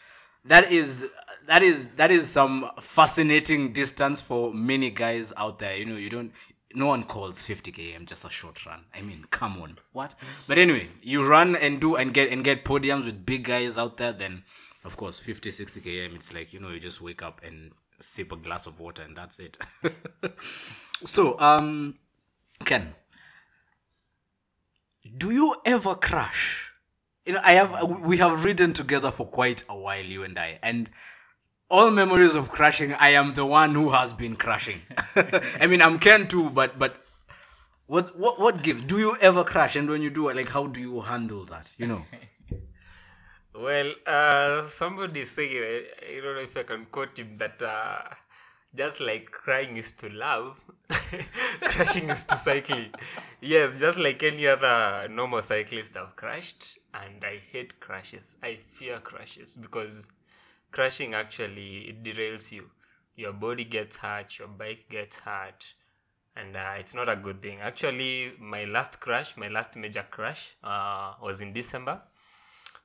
that 0.45 0.71
is 0.71 1.11
that 1.47 1.63
is 1.63 1.91
that 1.91 2.11
is 2.11 2.29
some 2.29 2.69
fascinating 2.81 3.73
distance 3.73 4.21
for 4.21 4.53
many 4.53 4.91
guys 4.91 5.33
out 5.37 5.59
there. 5.59 5.77
You 5.77 5.85
know, 5.85 5.97
you 5.97 6.11
don't 6.11 6.33
no 6.75 6.87
one 6.87 7.03
calls 7.03 7.43
50 7.43 7.73
km 7.73 8.07
just 8.07 8.25
a 8.25 8.31
short 8.31 8.65
run. 8.65 8.85
I 8.95 9.03
mean, 9.03 9.25
come 9.31 9.61
on. 9.61 9.79
What? 9.93 10.15
But 10.47 10.59
anyway, 10.59 10.89
you 11.03 11.27
run 11.27 11.57
and 11.57 11.81
do 11.81 11.97
and 11.97 12.13
get 12.15 12.31
and 12.31 12.45
get 12.45 12.65
podiums 12.65 13.07
with 13.07 13.27
big 13.27 13.45
guys 13.45 13.79
out 13.79 13.97
there 13.97 14.13
then 14.13 14.45
of 14.85 14.97
course 14.97 15.21
50 15.21 15.51
60 15.51 15.81
km 15.81 16.15
it's 16.15 16.35
like, 16.35 16.53
you 16.53 16.61
know, 16.61 16.71
you 16.71 16.81
just 16.81 17.01
wake 17.01 17.23
up 17.23 17.41
and 17.45 17.73
sip 18.01 18.33
a 18.33 18.37
glass 18.37 18.67
of 18.67 18.81
water 18.81 19.03
and 19.03 19.17
that's 19.17 19.39
it. 19.39 19.59
so, 21.05 21.39
um 21.39 21.97
Ken, 22.65 22.95
do 25.17 25.31
you 25.31 25.57
ever 25.65 25.95
crash? 25.95 26.71
You 27.27 27.35
know, 27.35 27.41
I 27.43 27.53
have 27.53 28.01
we 28.01 28.17
have 28.19 28.45
ridden 28.45 28.73
together 28.73 29.11
for 29.11 29.27
quite 29.27 29.65
a 29.69 29.77
while, 29.77 30.05
you 30.05 30.25
and 30.25 30.39
I, 30.39 30.59
and 30.63 30.91
all 31.73 31.91
memories 31.91 32.35
of 32.35 32.51
crashing, 32.51 32.93
I 32.93 33.09
am 33.21 33.33
the 33.33 33.47
one 33.47 33.75
who 33.75 33.89
has 33.91 34.13
been 34.13 34.37
crashing. 34.37 34.83
I 35.61 35.67
mean, 35.67 35.81
I'm 35.81 35.99
Ken 35.99 36.29
too, 36.29 36.51
but 36.51 36.79
but 36.79 36.97
what 37.87 38.17
what 38.17 38.39
what 38.39 38.63
give? 38.63 38.87
Do 38.87 38.99
you 38.99 39.17
ever 39.21 39.43
crash? 39.43 39.75
And 39.75 39.89
when 39.89 40.03
you 40.03 40.11
do, 40.11 40.31
like, 40.31 40.51
how 40.51 40.67
do 40.67 40.81
you 40.81 41.01
handle 41.01 41.45
that? 41.47 41.69
You 41.79 41.87
know. 41.87 42.05
Well, 43.55 43.93
uh, 44.07 44.63
somebody 44.63 45.27
saying, 45.27 45.63
I, 45.63 45.85
I 46.09 46.21
don't 46.23 46.37
know 46.37 46.41
if 46.41 46.57
I 46.57 46.63
can 46.63 46.87
quote 46.87 47.19
him, 47.19 47.35
that 47.37 47.61
uh, 47.63 48.01
just 48.75 48.99
like 48.99 49.31
crying 49.31 49.77
is 49.77 49.93
to 49.93 50.09
love, 50.09 50.59
crashing 51.61 52.09
is 52.09 52.25
to 52.25 52.37
cycling. 52.37 52.95
Yes, 53.43 53.79
just 53.79 53.99
like 53.99 54.23
any 54.23 54.47
other 54.47 55.07
normal 55.11 55.43
cyclist, 55.43 55.99
I've 55.99 56.17
crashed 56.17 56.79
and 56.95 57.23
I 57.23 57.41
hate 57.53 57.79
crashes. 57.79 58.39
I 58.43 58.57
fear 58.71 59.01
crashes 59.01 59.55
because 59.55 60.09
crashing 60.73 61.15
actually 61.15 61.89
it 61.91 62.03
derails 62.03 62.51
you. 62.51 62.71
Your 63.15 63.33
body 63.33 63.65
gets 63.65 63.99
hurt, 63.99 64.39
your 64.39 64.49
bike 64.49 64.87
gets 64.91 65.21
hurt, 65.21 65.75
and 66.35 66.57
uh, 66.57 66.75
it's 66.79 66.95
not 66.95 67.09
a 67.09 67.17
good 67.17 67.43
thing. 67.43 67.61
Actually, 67.61 68.33
my 68.41 68.65
last 68.65 69.01
crash, 69.01 69.37
my 69.37 69.49
last 69.49 69.77
major 69.77 70.07
crash, 70.11 70.57
uh, 70.65 71.13
was 71.23 71.43
in 71.43 71.53
December 71.53 72.01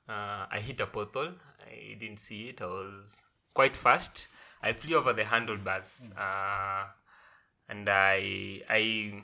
uh, 0.10 0.45
I 0.50 0.60
hit 0.60 0.80
a 0.80 0.88
pothole. 0.88 1.34
I 1.65 1.95
didn't 2.00 2.19
see 2.19 2.50
it. 2.50 2.62
I 2.62 2.65
was 2.65 3.21
quite 3.54 3.76
fast. 3.76 4.28
I 4.62 4.73
flew 4.73 4.97
over 4.97 5.13
the 5.13 5.26
handlebars, 5.26 6.10
uh, 6.17 6.86
and 7.69 7.88
I, 7.88 8.62
I, 8.67 9.21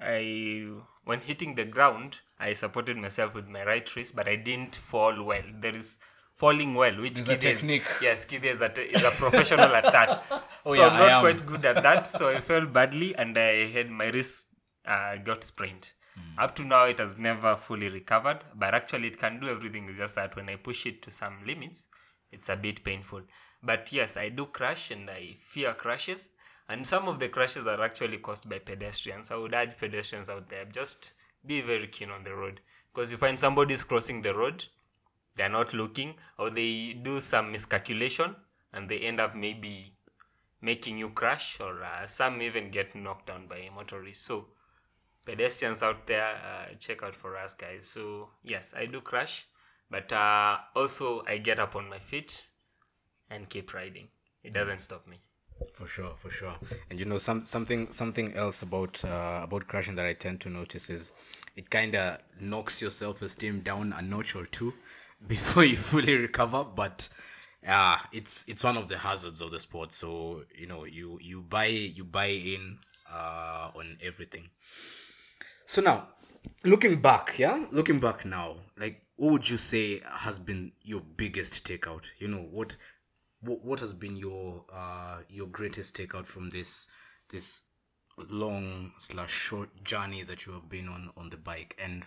I, 0.00 0.70
when 1.04 1.20
hitting 1.20 1.56
the 1.56 1.64
ground, 1.64 2.18
I 2.38 2.52
supported 2.52 2.96
myself 2.96 3.34
with 3.34 3.48
my 3.48 3.64
right 3.64 3.96
wrist, 3.96 4.14
but 4.14 4.28
I 4.28 4.36
didn't 4.36 4.76
fall 4.76 5.22
well. 5.24 5.42
There 5.60 5.74
is 5.74 5.98
falling 6.38 6.74
well, 6.74 7.00
which 7.00 7.20
There's 7.20 7.42
Kid 7.42 7.64
is- 7.64 7.82
yes, 8.00 8.24
Kid 8.24 8.44
is 8.44 8.62
a, 8.62 8.70
is 8.96 9.02
a 9.02 9.10
professional 9.10 9.74
at 9.74 9.84
that. 9.92 10.24
Oh, 10.66 10.74
so 10.74 10.82
yeah, 10.86 10.88
I'm 10.88 10.98
not 10.98 11.20
quite 11.20 11.46
good 11.46 11.64
at 11.64 11.82
that. 11.82 12.06
So 12.06 12.28
I 12.28 12.40
fell 12.40 12.66
badly, 12.66 13.14
and 13.16 13.38
I 13.38 13.70
had 13.70 13.88
my 13.90 14.06
wrist 14.06 14.48
uh, 14.84 15.16
got 15.16 15.42
sprained. 15.44 15.88
Hmm. 16.14 16.38
Up 16.38 16.54
to 16.56 16.64
now, 16.64 16.84
it 16.84 16.98
has 16.98 17.16
never 17.16 17.56
fully 17.56 17.88
recovered, 17.88 18.40
but 18.54 18.74
actually, 18.74 19.08
it 19.08 19.18
can 19.18 19.40
do 19.40 19.48
everything. 19.48 19.88
It's 19.88 19.96
just 19.98 20.16
that 20.16 20.36
when 20.36 20.48
I 20.50 20.56
push 20.56 20.84
it 20.84 21.00
to 21.02 21.10
some 21.10 21.38
limits, 21.46 21.86
it's 22.32 22.48
a 22.50 22.56
bit 22.56 22.84
painful. 22.84 23.22
But 23.62 23.92
yes, 23.92 24.16
I 24.16 24.28
do 24.28 24.46
crash 24.46 24.90
and 24.90 25.08
I 25.08 25.34
fear 25.38 25.72
crashes. 25.74 26.32
And 26.68 26.86
some 26.86 27.08
of 27.08 27.18
the 27.18 27.28
crashes 27.30 27.66
are 27.66 27.80
actually 27.82 28.18
caused 28.18 28.48
by 28.50 28.58
pedestrians. 28.58 29.30
I 29.30 29.36
would 29.36 29.54
urge 29.54 29.78
pedestrians 29.78 30.28
out 30.28 30.50
there 30.50 30.66
just 30.66 31.12
be 31.46 31.62
very 31.62 31.86
keen 31.86 32.10
on 32.10 32.24
the 32.24 32.34
road. 32.34 32.60
Because 32.92 33.10
you 33.10 33.16
find 33.16 33.40
somebody's 33.40 33.84
crossing 33.84 34.20
the 34.20 34.34
road, 34.34 34.66
they're 35.38 35.48
not 35.48 35.72
looking, 35.72 36.14
or 36.38 36.50
they 36.50 36.98
do 37.02 37.20
some 37.20 37.50
miscalculation 37.52 38.36
and 38.72 38.88
they 38.88 38.98
end 38.98 39.20
up 39.20 39.34
maybe 39.34 39.92
making 40.60 40.98
you 40.98 41.10
crash, 41.10 41.58
or 41.60 41.82
uh, 41.82 42.06
some 42.06 42.42
even 42.42 42.70
get 42.70 42.94
knocked 42.94 43.26
down 43.26 43.46
by 43.46 43.58
a 43.58 43.70
motorist. 43.70 44.26
So, 44.26 44.48
pedestrians 45.24 45.82
out 45.82 46.06
there, 46.06 46.34
uh, 46.34 46.74
check 46.78 47.02
out 47.02 47.14
for 47.14 47.36
us, 47.36 47.54
guys. 47.54 47.86
So, 47.86 48.28
yes, 48.42 48.74
I 48.76 48.86
do 48.86 49.00
crash, 49.00 49.46
but 49.90 50.12
uh, 50.12 50.58
also 50.74 51.22
I 51.26 51.38
get 51.38 51.58
up 51.58 51.76
on 51.76 51.88
my 51.88 51.98
feet 51.98 52.42
and 53.30 53.48
keep 53.48 53.72
riding. 53.72 54.08
It 54.42 54.52
doesn't 54.52 54.80
stop 54.80 55.06
me. 55.06 55.20
For 55.74 55.86
sure, 55.86 56.14
for 56.16 56.30
sure. 56.30 56.54
And 56.90 56.98
you 56.98 57.04
know, 57.04 57.18
some 57.18 57.40
something 57.40 57.90
something 57.90 58.34
else 58.34 58.62
about 58.62 59.04
uh, 59.04 59.40
about 59.42 59.66
crashing 59.66 59.96
that 59.96 60.06
I 60.06 60.12
tend 60.12 60.40
to 60.42 60.48
notice 60.48 60.88
is 60.88 61.12
it 61.56 61.68
kind 61.68 61.96
of 61.96 62.18
knocks 62.40 62.80
your 62.80 62.90
self 62.90 63.22
esteem 63.22 63.60
down 63.60 63.92
a 63.92 64.02
notch 64.02 64.36
or 64.36 64.44
two 64.46 64.72
before 65.26 65.64
you 65.64 65.76
fully 65.76 66.14
recover. 66.14 66.64
But 66.64 67.08
uh, 67.66 67.98
it's 68.12 68.44
it's 68.48 68.64
one 68.64 68.76
of 68.76 68.88
the 68.88 68.98
hazards 68.98 69.40
of 69.40 69.50
the 69.50 69.60
sport. 69.60 69.92
So 69.92 70.44
you 70.56 70.66
know, 70.66 70.84
you 70.84 71.18
you 71.20 71.42
buy 71.42 71.66
you 71.66 72.04
buy 72.04 72.26
in 72.26 72.78
uh, 73.12 73.70
on 73.74 73.98
everything. 74.02 74.48
So 75.66 75.82
now, 75.82 76.08
looking 76.64 77.00
back, 77.00 77.38
yeah, 77.38 77.66
looking 77.72 77.98
back 78.00 78.24
now, 78.24 78.56
like 78.78 79.02
what 79.16 79.32
would 79.32 79.50
you 79.50 79.56
say 79.56 80.00
has 80.08 80.38
been 80.38 80.72
your 80.82 81.02
biggest 81.16 81.66
takeout? 81.66 82.06
You 82.18 82.28
know, 82.28 82.48
what 82.50 82.76
what, 83.40 83.64
what 83.64 83.80
has 83.80 83.92
been 83.92 84.16
your 84.16 84.64
uh 84.72 85.18
your 85.28 85.46
greatest 85.48 85.96
takeout 85.96 86.26
from 86.26 86.50
this 86.50 86.88
this 87.30 87.64
long 88.30 88.92
slash 88.98 89.30
short 89.30 89.68
journey 89.84 90.22
that 90.22 90.46
you 90.46 90.52
have 90.52 90.68
been 90.68 90.88
on 90.88 91.10
on 91.16 91.30
the 91.30 91.36
bike 91.36 91.76
and 91.82 92.04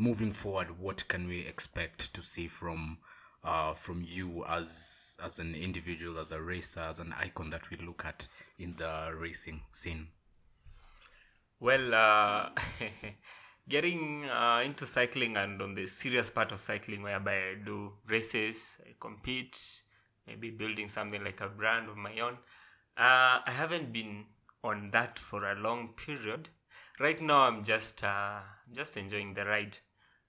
moving 0.00 0.32
forward 0.32 0.68
what 0.78 1.06
can 1.08 1.28
we 1.28 1.40
expect 1.46 2.12
to 2.14 2.22
see 2.22 2.48
from 2.48 2.98
uh 3.44 3.74
from 3.74 4.02
you 4.06 4.44
as 4.48 5.16
as 5.22 5.38
an 5.38 5.54
individual 5.54 6.18
as 6.18 6.32
a 6.32 6.40
racer 6.40 6.80
as 6.80 6.98
an 6.98 7.12
icon 7.18 7.50
that 7.50 7.68
we 7.70 7.76
look 7.86 8.04
at 8.04 8.26
in 8.58 8.74
the 8.76 9.12
racing 9.14 9.60
scene 9.72 10.08
Well, 11.60 11.94
uh, 11.94 12.50
getting 13.68 14.24
uh, 14.24 14.62
into 14.64 14.86
cycling 14.86 15.36
and 15.36 15.60
on 15.60 15.74
the 15.74 15.86
serious 15.86 16.30
part 16.30 16.52
of 16.52 16.60
cycling, 16.60 17.02
whereby 17.02 17.34
I 17.50 17.54
do 17.64 17.92
races, 18.08 18.78
I 18.86 18.94
compete, 18.98 19.82
maybe 20.26 20.50
building 20.50 20.88
something 20.88 21.22
like 21.22 21.40
a 21.42 21.48
brand 21.48 21.88
of 21.90 21.96
my 21.96 22.18
own. 22.20 22.34
Uh, 22.96 23.44
I 23.46 23.50
haven't 23.50 23.92
been 23.92 24.24
on 24.64 24.90
that 24.92 25.18
for 25.18 25.50
a 25.50 25.54
long 25.54 25.88
period. 25.94 26.48
Right 26.98 27.20
now, 27.20 27.42
I'm 27.42 27.62
just 27.62 28.02
uh, 28.04 28.40
just 28.72 28.96
enjoying 28.96 29.34
the 29.34 29.44
ride. 29.44 29.76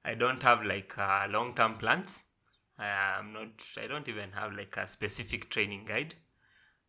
I 0.04 0.16
don't 0.16 0.42
have 0.44 0.64
like 0.64 0.98
uh, 0.98 1.28
long 1.30 1.54
term 1.54 1.76
plans. 1.76 2.24
I'm 2.80 3.34
not. 3.34 3.50
I 3.82 3.88
don't 3.88 4.08
even 4.08 4.32
have 4.32 4.54
like 4.54 4.76
a 4.78 4.88
specific 4.88 5.50
training 5.50 5.86
guide. 5.86 6.16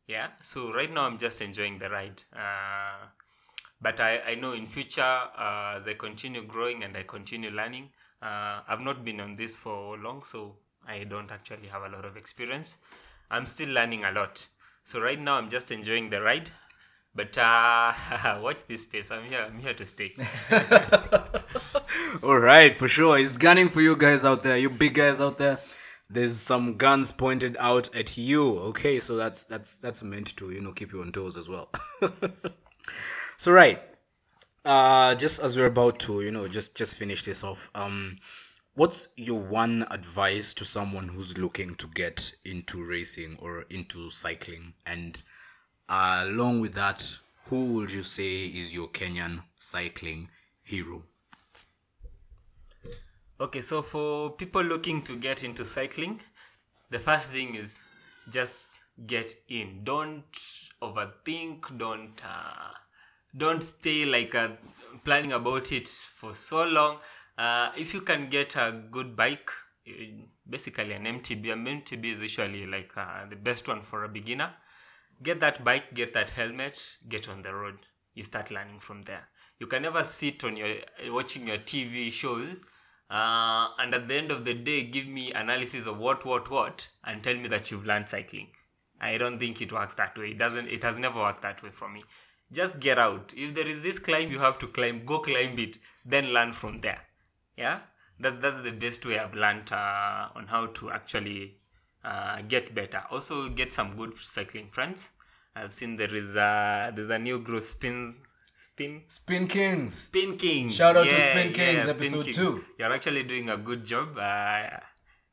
Yeah. 0.07 0.29
So 0.41 0.73
right 0.73 0.93
now, 0.93 1.05
I'm 1.05 1.19
just 1.19 1.41
enjoying 1.43 1.79
the 1.79 1.91
ride. 1.91 2.23
Uh, 2.35 3.09
but 3.81 4.01
I, 4.01 4.21
I 4.21 4.35
know 4.37 4.53
in 4.53 4.67
future 4.67 5.03
uh, 5.03 5.75
as 5.77 5.87
I 5.89 5.95
continue 5.95 6.45
growing 6.45 6.85
and 6.85 6.97
I 6.97 7.03
continue 7.03 7.51
learning, 7.51 7.91
uh, 8.23 8.61
I've 8.67 8.81
not 8.81 9.05
been 9.05 9.21
on 9.21 9.37
this 9.37 9.57
for 9.57 9.99
long, 9.99 10.23
so 10.23 10.57
I 10.87 11.05
don't 11.05 11.31
actually 11.31 11.69
have 11.69 11.83
a 11.83 11.89
lot 11.89 12.05
of 12.05 12.17
experience. 12.17 12.79
I'm 13.31 13.47
still 13.47 13.71
learning 13.71 14.05
a 14.05 14.13
lot. 14.13 14.47
So 14.85 15.01
right 15.01 15.21
now 15.21 15.35
I'm 15.35 15.51
just 15.51 15.71
enjoying 15.71 16.11
the 16.11 16.23
ride. 16.23 16.51
But 17.15 17.37
uh, 17.37 17.93
watch 18.41 18.67
this 18.67 18.83
space. 18.83 19.11
I'm 19.11 19.25
here. 19.25 19.43
I'm 19.47 19.59
here 19.59 19.75
to 19.75 19.85
stay. 19.85 20.15
All 22.23 22.39
right, 22.39 22.73
for 22.73 22.89
sure. 22.89 23.19
He's 23.19 23.39
gunning 23.39 23.69
for 23.69 23.81
you 23.81 23.97
guys 23.97 24.25
out 24.25 24.43
there, 24.43 24.57
you 24.57 24.71
big 24.71 24.95
guys 24.95 25.21
out 25.21 25.39
there. 25.39 25.59
There's 26.11 26.37
some 26.37 26.77
guns 26.77 27.11
pointed 27.13 27.57
out 27.59 27.95
at 27.97 28.17
you. 28.19 28.59
Okay, 28.59 29.01
so 29.01 29.17
that's 29.17 29.45
that's 29.45 29.77
that's 29.79 30.03
meant 30.03 30.37
to 30.37 30.51
you 30.51 30.61
know 30.61 30.73
keep 30.73 30.93
you 30.93 31.01
on 31.01 31.13
toes 31.13 31.37
as 31.37 31.49
well. 31.49 31.71
so 33.39 33.53
right, 33.53 33.81
uh, 34.65 35.15
just 35.15 35.41
as 35.41 35.57
we're 35.57 35.67
about 35.67 35.99
to 36.01 36.21
you 36.21 36.31
know 36.31 36.49
just 36.49 36.77
just 36.77 36.97
finish 36.97 37.25
this 37.25 37.43
off. 37.43 37.71
Um, 37.75 38.19
what's 38.75 39.09
your 39.17 39.41
one 39.41 39.87
advice 39.91 40.53
to 40.55 40.65
someone 40.67 41.09
who's 41.09 41.39
looking 41.39 41.75
to 41.77 41.87
get 41.89 42.35
into 42.45 42.85
racing 42.85 43.39
or 43.41 43.63
into 43.71 44.11
cycling 44.11 44.75
and 44.85 45.23
along 45.93 46.61
with 46.61 46.75
that, 46.75 47.19
who 47.47 47.75
would 47.75 47.93
you 47.93 48.03
say 48.03 48.47
is 48.47 48.75
your 48.75 48.89
Kenyan 48.89 49.43
cycling 49.57 50.29
hero? 50.63 51.05
Okay, 53.43 53.61
so 53.61 53.83
for 53.83 54.31
people 54.31 54.63
looking 54.63 55.03
to 55.03 55.17
get 55.17 55.43
into 55.43 55.65
cycling, 55.65 56.21
the 56.91 56.99
first 57.01 57.33
thing 57.33 57.57
is 57.57 57.81
just 58.31 58.85
get 59.05 59.35
in. 59.49 59.81
Don't 59.83 60.33
overthink. 60.81 61.77
Don't 61.77 62.23
uh, 62.25 62.71
don't 63.37 63.61
stay 63.61 64.05
like 64.05 64.37
uh, 64.37 64.51
planning 65.05 65.33
about 65.33 65.73
it 65.73 65.89
for 65.89 66.35
so 66.35 66.63
long. 66.63 66.99
Uh, 67.37 67.71
if 67.77 67.93
you 67.93 68.03
can 68.03 68.29
get 68.31 68.55
a 68.55 68.81
good 68.93 69.17
bike, 69.17 69.51
eh, 69.89 70.23
basically 70.49 70.93
an 70.93 71.03
MTB. 71.03 71.53
An 71.53 71.65
MTB 71.65 72.05
is 72.13 72.23
usually 72.23 72.65
like 72.65 72.93
uh, 72.97 73.27
the 73.29 73.35
best 73.35 73.67
one 73.67 73.83
for 73.83 74.05
a 74.05 74.09
beginner. 74.09 74.53
Get 75.21 75.41
that 75.41 75.65
bike, 75.65 75.95
get 75.95 76.13
that 76.13 76.31
helmet, 76.31 76.79
get 77.09 77.29
on 77.29 77.43
the 77.43 77.53
road. 77.53 77.79
You 78.15 78.23
start 78.23 78.53
learning 78.53 78.79
from 78.79 79.03
there. 79.03 79.27
You 79.59 79.67
can 79.67 79.83
never 79.83 80.05
sit 80.05 80.45
on 80.45 80.57
your 80.57 80.77
watching 81.09 81.49
your 81.49 81.59
TV 81.59 82.13
shows 82.13 82.55
uh, 83.13 83.69
and 83.79 83.95
at 83.95 84.09
the 84.09 84.15
end 84.15 84.31
of 84.31 84.47
the 84.47 84.55
day 84.55 84.83
give 84.85 85.07
me 85.07 85.33
analysis 85.33 85.87
of 85.87 85.99
what 85.99 86.25
what 86.25 86.51
what 86.51 86.89
and 87.05 87.23
tell 87.23 87.35
me 87.35 87.47
that 87.47 87.71
you've 87.71 87.85
learned 87.85 88.09
cycling. 88.09 88.49
I 89.01 89.19
don't 89.19 89.39
think 89.39 89.61
it 89.61 89.71
works 89.71 89.95
that 89.95 90.17
way. 90.17 90.31
It 90.31 90.39
doesn't 90.39 90.69
it 90.69 90.83
has 90.83 90.99
never 90.99 91.21
worked 91.21 91.43
that 91.43 91.63
way 91.63 91.71
for 91.71 91.91
me. 91.91 92.05
Just 92.51 92.81
get 92.81 92.99
out. 92.99 93.35
If 93.37 93.55
there 93.55 93.69
is 93.69 93.83
this 93.83 93.99
climb 93.99 94.31
you 94.31 94.39
have 94.39 94.59
to 94.61 94.67
climb 94.67 95.05
go 95.05 95.19
climb 95.19 95.59
it 95.59 95.77
then 96.07 96.33
learn 96.33 96.53
from 96.53 96.79
there. 96.79 97.01
Yeah? 97.57 97.81
That's 98.19 98.37
that's 98.37 98.63
the 98.63 98.73
best 98.73 99.05
way 99.05 99.19
i've 99.19 99.35
learned 99.35 99.71
uh, 99.71 100.29
on 100.35 100.47
how 100.47 100.67
to 100.67 100.91
actually 100.91 101.59
uh, 102.03 102.41
get 102.49 102.75
better. 102.75 103.03
Also 103.11 103.51
get 103.51 103.75
some 103.75 103.95
good 103.95 104.17
cycling 104.17 104.69
friends. 104.71 105.11
I've 105.55 105.73
seen 105.75 105.99
there 105.99 106.15
is 106.15 106.35
a 106.35 106.93
there's 106.95 107.11
a 107.11 107.19
new 107.19 107.41
group 107.41 107.63
spin 107.63 108.15
spin 108.83 109.03
Spin 109.09 109.47
Kings. 109.47 109.99
Spin 109.99 110.37
Kings. 110.37 110.75
Shout 110.75 110.97
out 110.97 111.05
to 111.05 111.21
Spin 111.21 111.53
Kings, 111.53 111.91
episode 111.91 112.33
two. 112.33 112.65
You're 112.79 112.93
actually 112.93 113.23
doing 113.23 113.49
a 113.49 113.57
good 113.57 113.85
job. 113.85 114.19
Uh, 114.19 114.69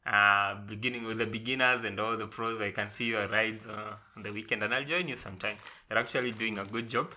uh, 0.06 0.56
beginning 0.68 1.06
with 1.06 1.18
the 1.18 1.26
beginners 1.26 1.84
and 1.84 2.00
all 2.00 2.18
the 2.18 2.28
pros, 2.28 2.62
I 2.62 2.72
can 2.72 2.90
see 2.90 3.06
your 3.06 3.28
rides 3.28 3.68
uh, 3.68 3.96
on 4.16 4.24
the 4.24 4.32
weekend, 4.32 4.64
and 4.64 4.74
I'll 4.74 4.84
join 4.84 5.08
you 5.08 5.16
sometime. 5.16 5.56
You're 5.90 6.00
actually 6.00 6.32
doing 6.32 6.58
a 6.60 6.66
good 6.66 6.90
job. 6.90 7.12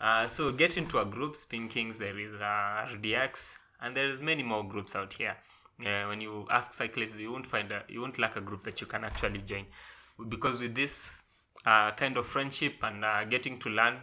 Uh, 0.00 0.26
so 0.26 0.52
get 0.52 0.76
into 0.76 0.98
a 0.98 1.04
group, 1.04 1.36
Spin 1.36 1.68
Kings. 1.68 1.98
There 1.98 2.18
is 2.18 2.34
uh, 2.40 2.86
RDX, 2.90 3.58
and 3.80 3.96
there's 3.96 4.20
many 4.20 4.42
more 4.42 4.64
groups 4.66 4.94
out 4.94 5.12
here. 5.14 5.36
Uh, 5.80 6.06
when 6.08 6.20
you 6.20 6.46
ask 6.50 6.72
cyclists, 6.72 7.18
you 7.18 7.32
won't 7.32 7.46
find 7.46 7.70
a, 7.72 7.82
you 7.88 8.00
won't 8.00 8.18
lack 8.18 8.36
a 8.36 8.40
group 8.40 8.62
that 8.64 8.80
you 8.80 8.86
can 8.86 9.04
actually 9.04 9.40
join, 9.40 9.64
because 10.28 10.60
with 10.60 10.74
this 10.74 11.22
uh, 11.64 11.90
kind 11.92 12.16
of 12.16 12.26
friendship 12.26 12.74
and 12.82 13.04
uh, 13.04 13.24
getting 13.24 13.58
to 13.58 13.68
learn 13.68 13.96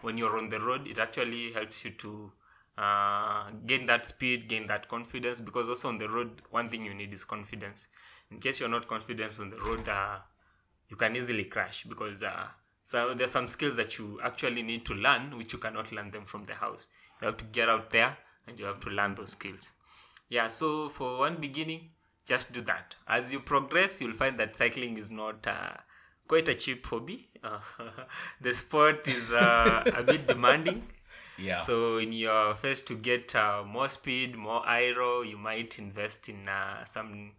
when 0.00 0.18
you're 0.18 0.36
on 0.38 0.48
the 0.48 0.60
road, 0.60 0.86
it 0.86 0.98
actually 0.98 1.52
helps 1.52 1.84
you 1.84 1.92
to 1.92 2.32
uh, 2.76 3.50
gain 3.66 3.86
that 3.86 4.06
speed, 4.06 4.48
gain 4.48 4.66
that 4.66 4.88
confidence. 4.88 5.40
Because 5.40 5.68
also 5.68 5.88
on 5.88 5.98
the 5.98 6.08
road, 6.08 6.42
one 6.50 6.68
thing 6.68 6.84
you 6.84 6.94
need 6.94 7.12
is 7.12 7.24
confidence. 7.24 7.88
In 8.30 8.38
case 8.38 8.60
you're 8.60 8.68
not 8.68 8.86
confident 8.86 9.38
on 9.40 9.50
the 9.50 9.56
road, 9.58 9.88
uh, 9.88 10.18
you 10.88 10.96
can 10.96 11.16
easily 11.16 11.44
crash 11.44 11.84
because 11.84 12.22
uh, 12.22 12.46
so 12.88 13.12
there's 13.12 13.30
some 13.30 13.48
skills 13.48 13.76
that 13.76 13.98
you 13.98 14.18
actually 14.22 14.62
need 14.62 14.86
to 14.86 14.94
learn, 14.94 15.36
which 15.36 15.52
you 15.52 15.58
cannot 15.58 15.92
learn 15.92 16.10
them 16.10 16.24
from 16.24 16.44
the 16.44 16.54
house. 16.54 16.88
You 17.20 17.26
have 17.26 17.36
to 17.36 17.44
get 17.44 17.68
out 17.68 17.90
there 17.90 18.16
and 18.46 18.58
you 18.58 18.64
have 18.64 18.80
to 18.80 18.88
learn 18.88 19.14
those 19.14 19.32
skills. 19.32 19.72
Yeah, 20.30 20.48
so 20.48 20.88
for 20.88 21.18
one 21.18 21.36
beginning, 21.36 21.90
just 22.26 22.50
do 22.50 22.62
that. 22.62 22.96
As 23.06 23.30
you 23.30 23.40
progress, 23.40 24.00
you'll 24.00 24.14
find 24.14 24.38
that 24.38 24.56
cycling 24.56 24.96
is 24.96 25.10
not 25.10 25.46
uh, 25.46 25.72
quite 26.26 26.48
a 26.48 26.54
cheap 26.54 26.86
hobby. 26.86 27.27
Uh, 27.42 27.58
the 28.40 28.52
sport 28.52 29.06
is 29.08 29.30
uh, 29.32 29.82
a 29.96 30.02
bit 30.02 30.26
demanding. 30.26 30.82
Yeah. 31.38 31.58
So 31.58 31.98
in 31.98 32.12
your 32.12 32.54
first 32.54 32.86
to 32.88 32.94
get 32.96 33.34
uh, 33.34 33.62
more 33.64 33.88
speed, 33.88 34.36
more 34.36 34.68
aero, 34.68 35.22
you 35.22 35.38
might 35.38 35.78
invest 35.78 36.28
in 36.28 36.48
uh, 36.48 36.84
some 36.84 37.32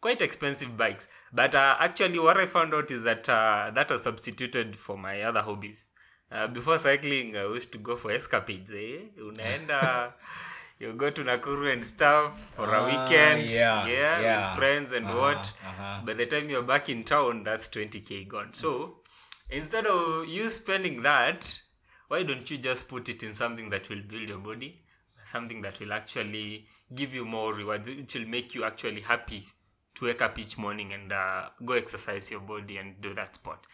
quite 0.00 0.22
expensive 0.22 0.76
bikes. 0.76 1.06
But 1.32 1.54
uh, 1.54 1.76
actually, 1.78 2.18
what 2.18 2.38
I 2.38 2.46
found 2.46 2.72
out 2.72 2.90
is 2.90 3.04
that 3.04 3.28
uh, 3.28 3.70
that 3.74 3.90
was 3.90 4.04
substituted 4.04 4.74
for 4.76 4.96
my 4.96 5.20
other 5.22 5.42
hobbies. 5.42 5.84
Uh, 6.32 6.46
before 6.48 6.78
cycling, 6.78 7.36
I 7.36 7.42
used 7.42 7.72
to 7.72 7.78
go 7.78 7.94
for 7.94 8.10
escapades. 8.10 8.70
Eh? 8.72 9.00
Unaenda, 9.20 10.12
you 10.80 10.92
go 10.94 11.10
to 11.10 11.22
Nakuru 11.22 11.72
and 11.72 11.84
stuff 11.84 12.40
for 12.56 12.64
a 12.74 12.80
Ah, 12.80 12.86
weekend. 12.86 13.50
yeah, 13.50 13.86
yeah. 13.86 14.48
with 14.50 14.58
friends 14.58 14.92
and 14.92 15.06
Uh-huh, 15.06 15.20
what. 15.20 15.52
uh-huh. 15.62 16.00
By 16.04 16.14
the 16.14 16.26
time 16.26 16.48
you're 16.50 16.62
back 16.62 16.88
in 16.88 17.04
town, 17.04 17.44
that's 17.44 17.68
20k 17.68 18.26
gone. 18.26 18.54
So 18.54 18.96
instead 19.50 19.86
of 19.86 20.26
you 20.26 20.48
spending 20.48 21.02
that, 21.02 21.60
why 22.08 22.22
don't 22.22 22.50
you 22.50 22.58
just 22.58 22.88
put 22.88 23.08
it 23.08 23.22
in 23.22 23.34
something 23.34 23.70
that 23.70 23.88
will 23.88 24.02
build 24.08 24.28
your 24.28 24.38
body, 24.38 24.82
something 25.24 25.62
that 25.62 25.80
will 25.80 25.92
actually 25.92 26.66
give 26.94 27.14
you 27.14 27.24
more 27.24 27.54
rewards, 27.54 27.88
which 27.88 28.14
will 28.14 28.26
make 28.26 28.54
you 28.54 28.64
actually 28.64 29.00
happy 29.00 29.42
to 29.94 30.04
wake 30.04 30.22
up 30.22 30.38
each 30.38 30.56
morning 30.58 30.92
and 30.92 31.12
uh, 31.12 31.48
go 31.64 31.72
exercise 31.74 32.30
your 32.30 32.40
body 32.40 32.76
and 32.76 33.00
do 33.00 33.14
that 33.14 33.34
sport 33.34 33.66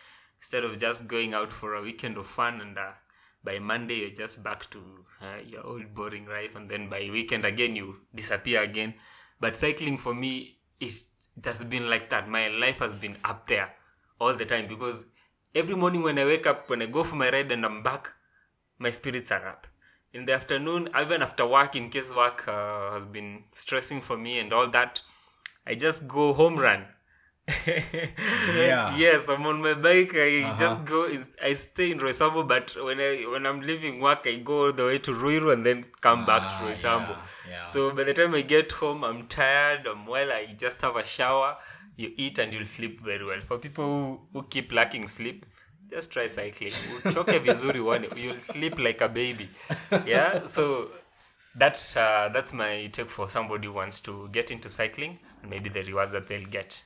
instead 0.42 0.64
of 0.64 0.76
just 0.76 1.06
going 1.06 1.34
out 1.34 1.52
for 1.52 1.74
a 1.74 1.82
weekend 1.82 2.16
of 2.16 2.26
fun 2.26 2.60
and 2.60 2.76
uh, 2.76 2.90
by 3.44 3.58
Monday 3.60 4.00
you're 4.00 4.10
just 4.10 4.42
back 4.42 4.68
to 4.70 4.78
uh, 5.20 5.38
your 5.46 5.64
old 5.66 5.94
boring 5.94 6.26
life, 6.26 6.54
and 6.56 6.68
then 6.70 6.88
by 6.88 7.08
weekend 7.10 7.44
again 7.44 7.74
you 7.76 7.96
disappear 8.14 8.62
again. 8.62 8.94
But 9.40 9.56
cycling 9.56 9.96
for 9.96 10.14
me 10.14 10.58
it 10.80 10.92
has 11.44 11.64
been 11.64 11.88
like 11.88 12.10
that. 12.10 12.28
My 12.28 12.48
life 12.48 12.78
has 12.80 12.94
been 12.94 13.16
up 13.24 13.46
there 13.46 13.72
all 14.20 14.34
the 14.34 14.44
time 14.44 14.68
because 14.68 15.04
every 15.54 15.74
morning 15.76 16.02
when 16.02 16.18
I 16.18 16.24
wake 16.24 16.46
up, 16.46 16.68
when 16.70 16.82
I 16.82 16.86
go 16.86 17.02
for 17.04 17.16
my 17.16 17.30
ride 17.30 17.52
and 17.52 17.64
I'm 17.64 17.82
back, 17.82 18.12
my 18.78 18.90
spirits 18.90 19.30
are 19.30 19.46
up. 19.48 19.66
In 20.12 20.26
the 20.26 20.34
afternoon, 20.34 20.88
even 21.00 21.22
after 21.22 21.46
work, 21.46 21.74
in 21.74 21.88
case 21.88 22.14
work 22.14 22.46
uh, 22.46 22.92
has 22.92 23.06
been 23.06 23.44
stressing 23.54 24.00
for 24.02 24.16
me 24.16 24.38
and 24.40 24.52
all 24.52 24.68
that, 24.70 25.00
I 25.66 25.74
just 25.74 26.06
go 26.08 26.34
home 26.34 26.56
run. 26.58 26.86
Yeah. 27.66 28.96
Yes, 28.96 29.28
I'm 29.28 29.44
on 29.46 29.60
my 29.62 29.74
bike. 29.74 30.12
I 30.14 30.54
just 30.58 30.84
go. 30.84 31.08
I 31.42 31.54
stay 31.54 31.90
in 31.90 31.98
Roysambu, 31.98 32.46
but 32.46 32.76
when 32.84 33.00
I 33.00 33.26
when 33.30 33.46
I'm 33.46 33.60
leaving 33.60 34.00
work, 34.00 34.20
I 34.26 34.36
go 34.36 34.66
all 34.66 34.72
the 34.72 34.84
way 34.86 34.98
to 34.98 35.10
Ruiru 35.12 35.52
and 35.52 35.66
then 35.66 35.84
come 36.00 36.24
back 36.24 36.42
to 36.50 36.54
Ah, 36.54 36.60
Roysambu. 36.68 37.08
yeah, 37.10 37.50
yeah. 37.50 37.60
So 37.62 37.90
by 37.92 38.04
the 38.04 38.14
time 38.14 38.34
I 38.34 38.42
get 38.42 38.70
home, 38.72 39.02
I'm 39.04 39.26
tired. 39.26 39.86
I'm 39.86 40.06
well. 40.06 40.30
I 40.30 40.54
just 40.56 40.80
have 40.82 40.96
a 40.96 41.04
shower. 41.04 41.56
You 41.96 42.12
eat 42.16 42.38
and 42.38 42.52
you'll 42.52 42.64
sleep 42.64 43.00
very 43.00 43.24
well. 43.24 43.40
For 43.40 43.58
people 43.58 43.84
who, 43.84 44.20
who 44.32 44.46
keep 44.48 44.72
lacking 44.72 45.08
sleep, 45.08 45.46
just 45.90 46.10
try 46.10 46.26
cycling. 46.26 46.72
Uchoke 47.04 47.38
vizuri 47.44 47.84
one. 47.84 48.06
You'll 48.16 48.40
sleep 48.40 48.78
like 48.78 49.00
a 49.02 49.08
baby. 49.08 49.48
Yeah. 50.06 50.46
So 50.46 50.90
that's 51.54 51.96
uh, 51.96 52.30
that's 52.32 52.52
my 52.54 52.88
take 52.92 53.10
for 53.10 53.28
somebody 53.28 53.66
who 53.66 53.74
wants 53.74 54.00
to 54.00 54.28
get 54.32 54.50
into 54.50 54.68
cycling 54.68 55.18
and 55.42 55.50
maybe 55.50 55.68
the 55.68 55.82
rewards 55.82 56.12
that 56.12 56.28
they'll 56.28 56.46
get. 56.46 56.82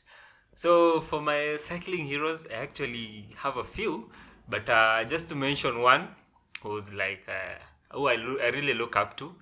So 0.56 1.00
for 1.00 1.20
my 1.20 1.56
cycling 1.58 2.06
heroes, 2.06 2.46
I 2.50 2.54
actually 2.54 3.26
have 3.36 3.58
a 3.58 3.64
few, 3.64 4.10
but 4.48 4.68
uh, 4.68 5.04
just 5.04 5.28
to 5.28 5.34
mention 5.36 5.82
one 5.82 6.08
who's 6.62 6.92
like 6.94 7.24
uh, 7.28 7.62
who 7.96 8.08
I, 8.08 8.16
lo- 8.16 8.38
I 8.42 8.48
really 8.48 8.74
look 8.74 8.96
up 8.96 9.16
to, 9.18 9.34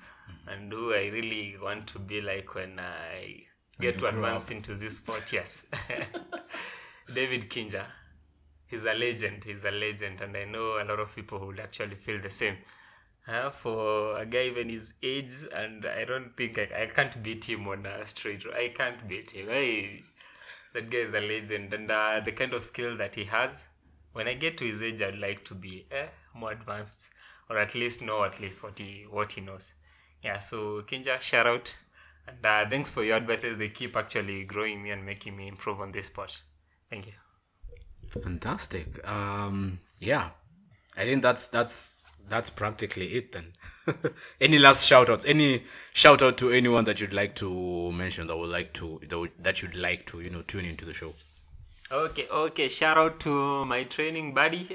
and 0.47 0.73
who 0.73 0.93
I 0.93 1.09
really 1.09 1.57
want 1.63 1.87
to 1.89 1.99
be 2.01 2.21
like 2.21 2.55
when 2.55 2.79
I 2.79 3.45
get 3.81 3.99
to 3.99 4.07
advance 4.07 4.51
into 4.51 4.75
this 4.75 4.99
sport. 4.99 5.33
Yes, 5.33 5.67
David 7.15 7.51
Kinjah. 7.51 7.87
He's 8.67 8.85
a 8.85 8.95
legend. 8.95 9.45
He's 9.45 9.65
a 9.65 9.71
legend, 9.71 10.21
and 10.21 10.37
I 10.37 10.45
know 10.45 10.83
a 10.83 10.85
lot 10.85 10.99
of 11.01 11.15
people 11.15 11.39
who 11.39 11.47
would 11.47 11.61
actually 11.61 11.97
feel 11.97 12.21
the 12.21 12.31
same. 12.31 12.57
Uh, 13.27 13.49
for 13.49 14.19
a 14.19 14.27
guy 14.27 14.45
even 14.45 14.69
his 14.69 14.93
age, 15.03 15.47
and 15.55 15.87
I 15.87 16.05
don't 16.05 16.37
think 16.37 16.59
I, 16.59 16.83
I 16.83 16.87
can't 16.87 17.23
beat 17.23 17.49
him 17.49 17.67
on 17.69 17.87
a 17.87 18.05
straight. 18.05 18.45
I 18.55 18.69
can't 18.69 19.07
beat 19.09 19.31
him. 19.31 19.49
I, 19.51 20.03
that 20.75 20.91
guy 20.91 20.99
is 20.99 21.15
a 21.15 21.21
legend, 21.21 21.73
and 21.73 21.91
uh, 21.91 22.21
the 22.21 22.33
kind 22.33 22.53
of 22.53 22.65
skill 22.65 22.97
that 22.99 23.15
he 23.15 23.25
has. 23.25 23.67
When 24.13 24.29
I 24.29 24.35
get 24.35 24.59
to 24.59 24.67
his 24.67 24.83
age, 24.83 25.01
I'd 25.03 25.19
like 25.19 25.45
to 25.47 25.55
be 25.55 25.87
eh, 25.91 26.07
more 26.35 26.53
advanced, 26.53 27.11
or 27.49 27.59
at 27.59 27.75
least 27.75 28.03
know 28.03 28.25
at 28.25 28.41
least 28.41 28.63
what 28.63 28.79
he 28.79 29.07
what 29.11 29.33
he 29.33 29.41
knows. 29.41 29.75
Yeah. 30.23 30.39
So 30.39 30.83
Kinjah, 30.83 31.21
shout 31.21 31.47
out, 31.47 31.75
and 32.27 32.45
uh, 32.45 32.69
thanks 32.69 32.91
for 32.91 33.05
your 33.05 33.17
advices. 33.17 33.59
They 33.59 33.69
keep 33.69 33.97
actually 33.97 34.45
growing 34.45 34.83
me 34.83 34.91
and 34.91 35.05
making 35.05 35.37
me 35.37 35.49
improve 35.49 35.81
on 35.81 35.93
this 35.93 36.07
sport. 36.07 36.43
Thank 36.91 37.07
you. 37.07 37.13
Fantastic. 38.23 39.07
Um, 39.09 39.81
yeah, 40.01 40.31
I 40.97 41.05
think 41.05 41.23
that's 41.23 41.49
that's 41.49 41.97
that's 42.29 42.51
practically 42.51 43.15
it 43.15 43.33
then. 43.33 43.53
any 44.41 44.59
last 44.59 44.87
shout 44.87 45.11
outs? 45.11 45.25
Any 45.25 45.65
shout 45.93 46.23
out 46.23 46.39
to 46.39 46.51
anyone 46.51 46.85
that 46.85 47.01
you'd 47.01 47.13
like 47.13 47.35
to 47.37 47.93
mention 47.93 48.27
that 48.29 48.37
would 48.37 48.51
like 48.51 48.73
to 48.75 49.01
that, 49.09 49.31
that 49.41 49.63
you'd 49.63 49.75
like 49.75 50.07
to 50.07 50.21
you 50.21 50.31
know 50.31 50.43
tune 50.43 50.65
into 50.65 50.85
the 50.85 50.93
show? 50.93 51.15
Okay, 51.93 52.27
okay. 52.31 52.69
Shout 52.69 52.97
out 52.97 53.21
to 53.21 53.65
my 53.67 53.85
training 53.85 54.33
buddy. 54.33 54.65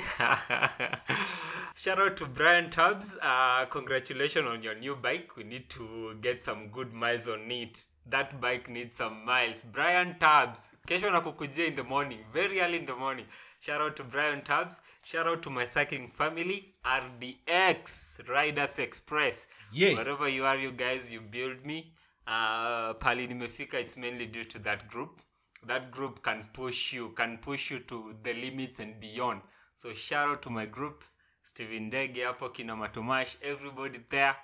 Shout 1.75 1.99
out 1.99 2.17
to 2.17 2.27
Brian 2.27 2.69
Tubbs. 2.69 3.17
Uh, 3.21 3.65
congratulations 3.65 4.47
on 4.47 4.61
your 4.61 4.75
new 4.75 4.95
bike. 4.95 5.35
We 5.35 5.43
need 5.43 5.69
to 5.71 6.15
get 6.21 6.43
some 6.43 6.67
good 6.67 6.93
miles 6.93 7.27
on 7.27 7.49
it. 7.49 7.85
That 8.05 8.39
bike 8.39 8.69
needs 8.69 8.97
some 8.97 9.25
miles. 9.25 9.63
Brian 9.63 10.17
Tubbs. 10.19 10.69
Kesho 10.87 11.09
nakukujia 11.11 11.67
in 11.69 11.75
the 11.75 11.83
morning, 11.83 12.19
very 12.31 12.59
early 12.61 12.77
in 12.77 12.85
the 12.85 12.95
morning. 12.95 13.25
Shout 13.59 13.81
out 13.81 13.95
to 13.95 14.03
Brian 14.03 14.41
Tubbs. 14.41 14.79
Shout 15.01 15.27
out 15.27 15.41
to 15.43 15.49
my 15.49 15.65
cycling 15.65 16.09
family, 16.09 16.75
RDX, 16.85 18.27
Riders 18.29 18.77
Express. 18.77 19.47
Yeah. 19.73 19.95
Wherever 19.95 20.29
you 20.29 20.45
are, 20.45 20.57
you 20.57 20.71
guys, 20.71 21.11
you 21.11 21.21
build 21.21 21.65
me. 21.65 21.91
Uh, 22.27 22.93
pali 22.93 23.27
nimefika, 23.27 23.75
it's 23.75 23.97
mainly 23.97 24.27
due 24.27 24.43
to 24.43 24.59
that 24.59 24.87
group 24.87 25.19
that 25.65 25.91
group 25.91 26.23
can 26.23 26.43
push 26.53 26.93
you, 26.93 27.09
can 27.09 27.37
push 27.37 27.71
you 27.71 27.79
to 27.79 28.15
the 28.23 28.33
limits 28.33 28.79
and 28.79 28.99
beyond. 28.99 29.41
So 29.75 29.93
shout 29.93 30.29
out 30.29 30.41
to 30.43 30.49
my 30.49 30.65
group, 30.65 31.03
Steven 31.43 31.89
Dege, 31.89 32.23
hapo 32.25 32.53
kina 32.53 32.75
Matumash, 32.75 33.35
everybody 33.41 33.99
there, 34.09 34.35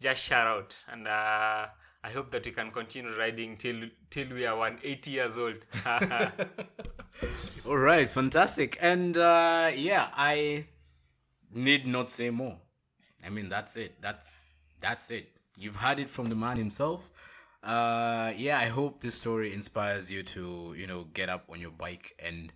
just 0.00 0.22
shout 0.22 0.46
out. 0.46 0.76
And 0.90 1.06
uh, 1.06 1.66
I 2.02 2.10
hope 2.10 2.30
that 2.30 2.44
we 2.46 2.52
can 2.52 2.70
continue 2.70 3.16
riding 3.16 3.56
till 3.56 3.88
till 4.08 4.28
we 4.28 4.46
are 4.46 4.56
180 4.56 5.10
years 5.10 5.38
old. 5.38 5.58
All 7.66 7.76
right, 7.76 8.08
fantastic. 8.08 8.78
And 8.80 9.16
uh, 9.16 9.70
yeah, 9.74 10.08
I 10.16 10.66
need 11.52 11.86
not 11.86 12.08
say 12.08 12.30
more. 12.30 12.56
I 13.24 13.28
mean, 13.28 13.48
that's 13.48 13.76
it. 13.76 14.00
That's 14.00 14.46
that's 14.80 15.10
it. 15.10 15.28
You've 15.58 15.76
heard 15.76 16.00
it 16.00 16.08
from 16.08 16.28
the 16.30 16.34
man 16.34 16.56
himself. 16.56 17.10
Uh, 17.62 18.32
yeah, 18.36 18.58
I 18.58 18.66
hope 18.66 19.00
this 19.00 19.14
story 19.14 19.52
inspires 19.52 20.10
you 20.10 20.22
to, 20.22 20.74
you 20.76 20.86
know, 20.86 21.04
get 21.12 21.28
up 21.28 21.44
on 21.50 21.60
your 21.60 21.70
bike 21.70 22.12
and 22.18 22.52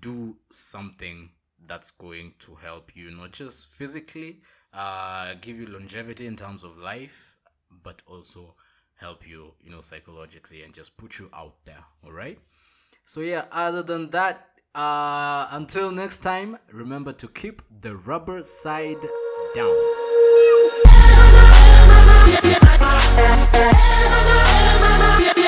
do 0.00 0.36
something 0.50 1.30
that's 1.66 1.90
going 1.90 2.34
to 2.40 2.54
help 2.54 2.96
you, 2.96 3.10
not 3.10 3.32
just 3.32 3.68
physically, 3.68 4.40
uh, 4.72 5.34
give 5.40 5.58
you 5.58 5.66
longevity 5.66 6.26
in 6.26 6.36
terms 6.36 6.64
of 6.64 6.78
life, 6.78 7.36
but 7.82 8.02
also 8.06 8.54
help 8.94 9.28
you, 9.28 9.52
you 9.60 9.70
know, 9.70 9.80
psychologically 9.80 10.62
and 10.62 10.72
just 10.72 10.96
put 10.96 11.18
you 11.18 11.28
out 11.34 11.56
there. 11.64 11.84
All 12.04 12.12
right. 12.12 12.38
So, 13.04 13.20
yeah, 13.20 13.44
other 13.52 13.82
than 13.82 14.10
that, 14.10 14.48
uh, 14.74 15.48
until 15.50 15.90
next 15.90 16.18
time, 16.18 16.56
remember 16.72 17.12
to 17.12 17.28
keep 17.28 17.60
the 17.80 17.96
rubber 17.96 18.42
side 18.42 19.04
down. 19.54 20.01
Am 22.82 22.88
I, 22.88 22.98
am 25.22 25.38
I, 25.38 25.41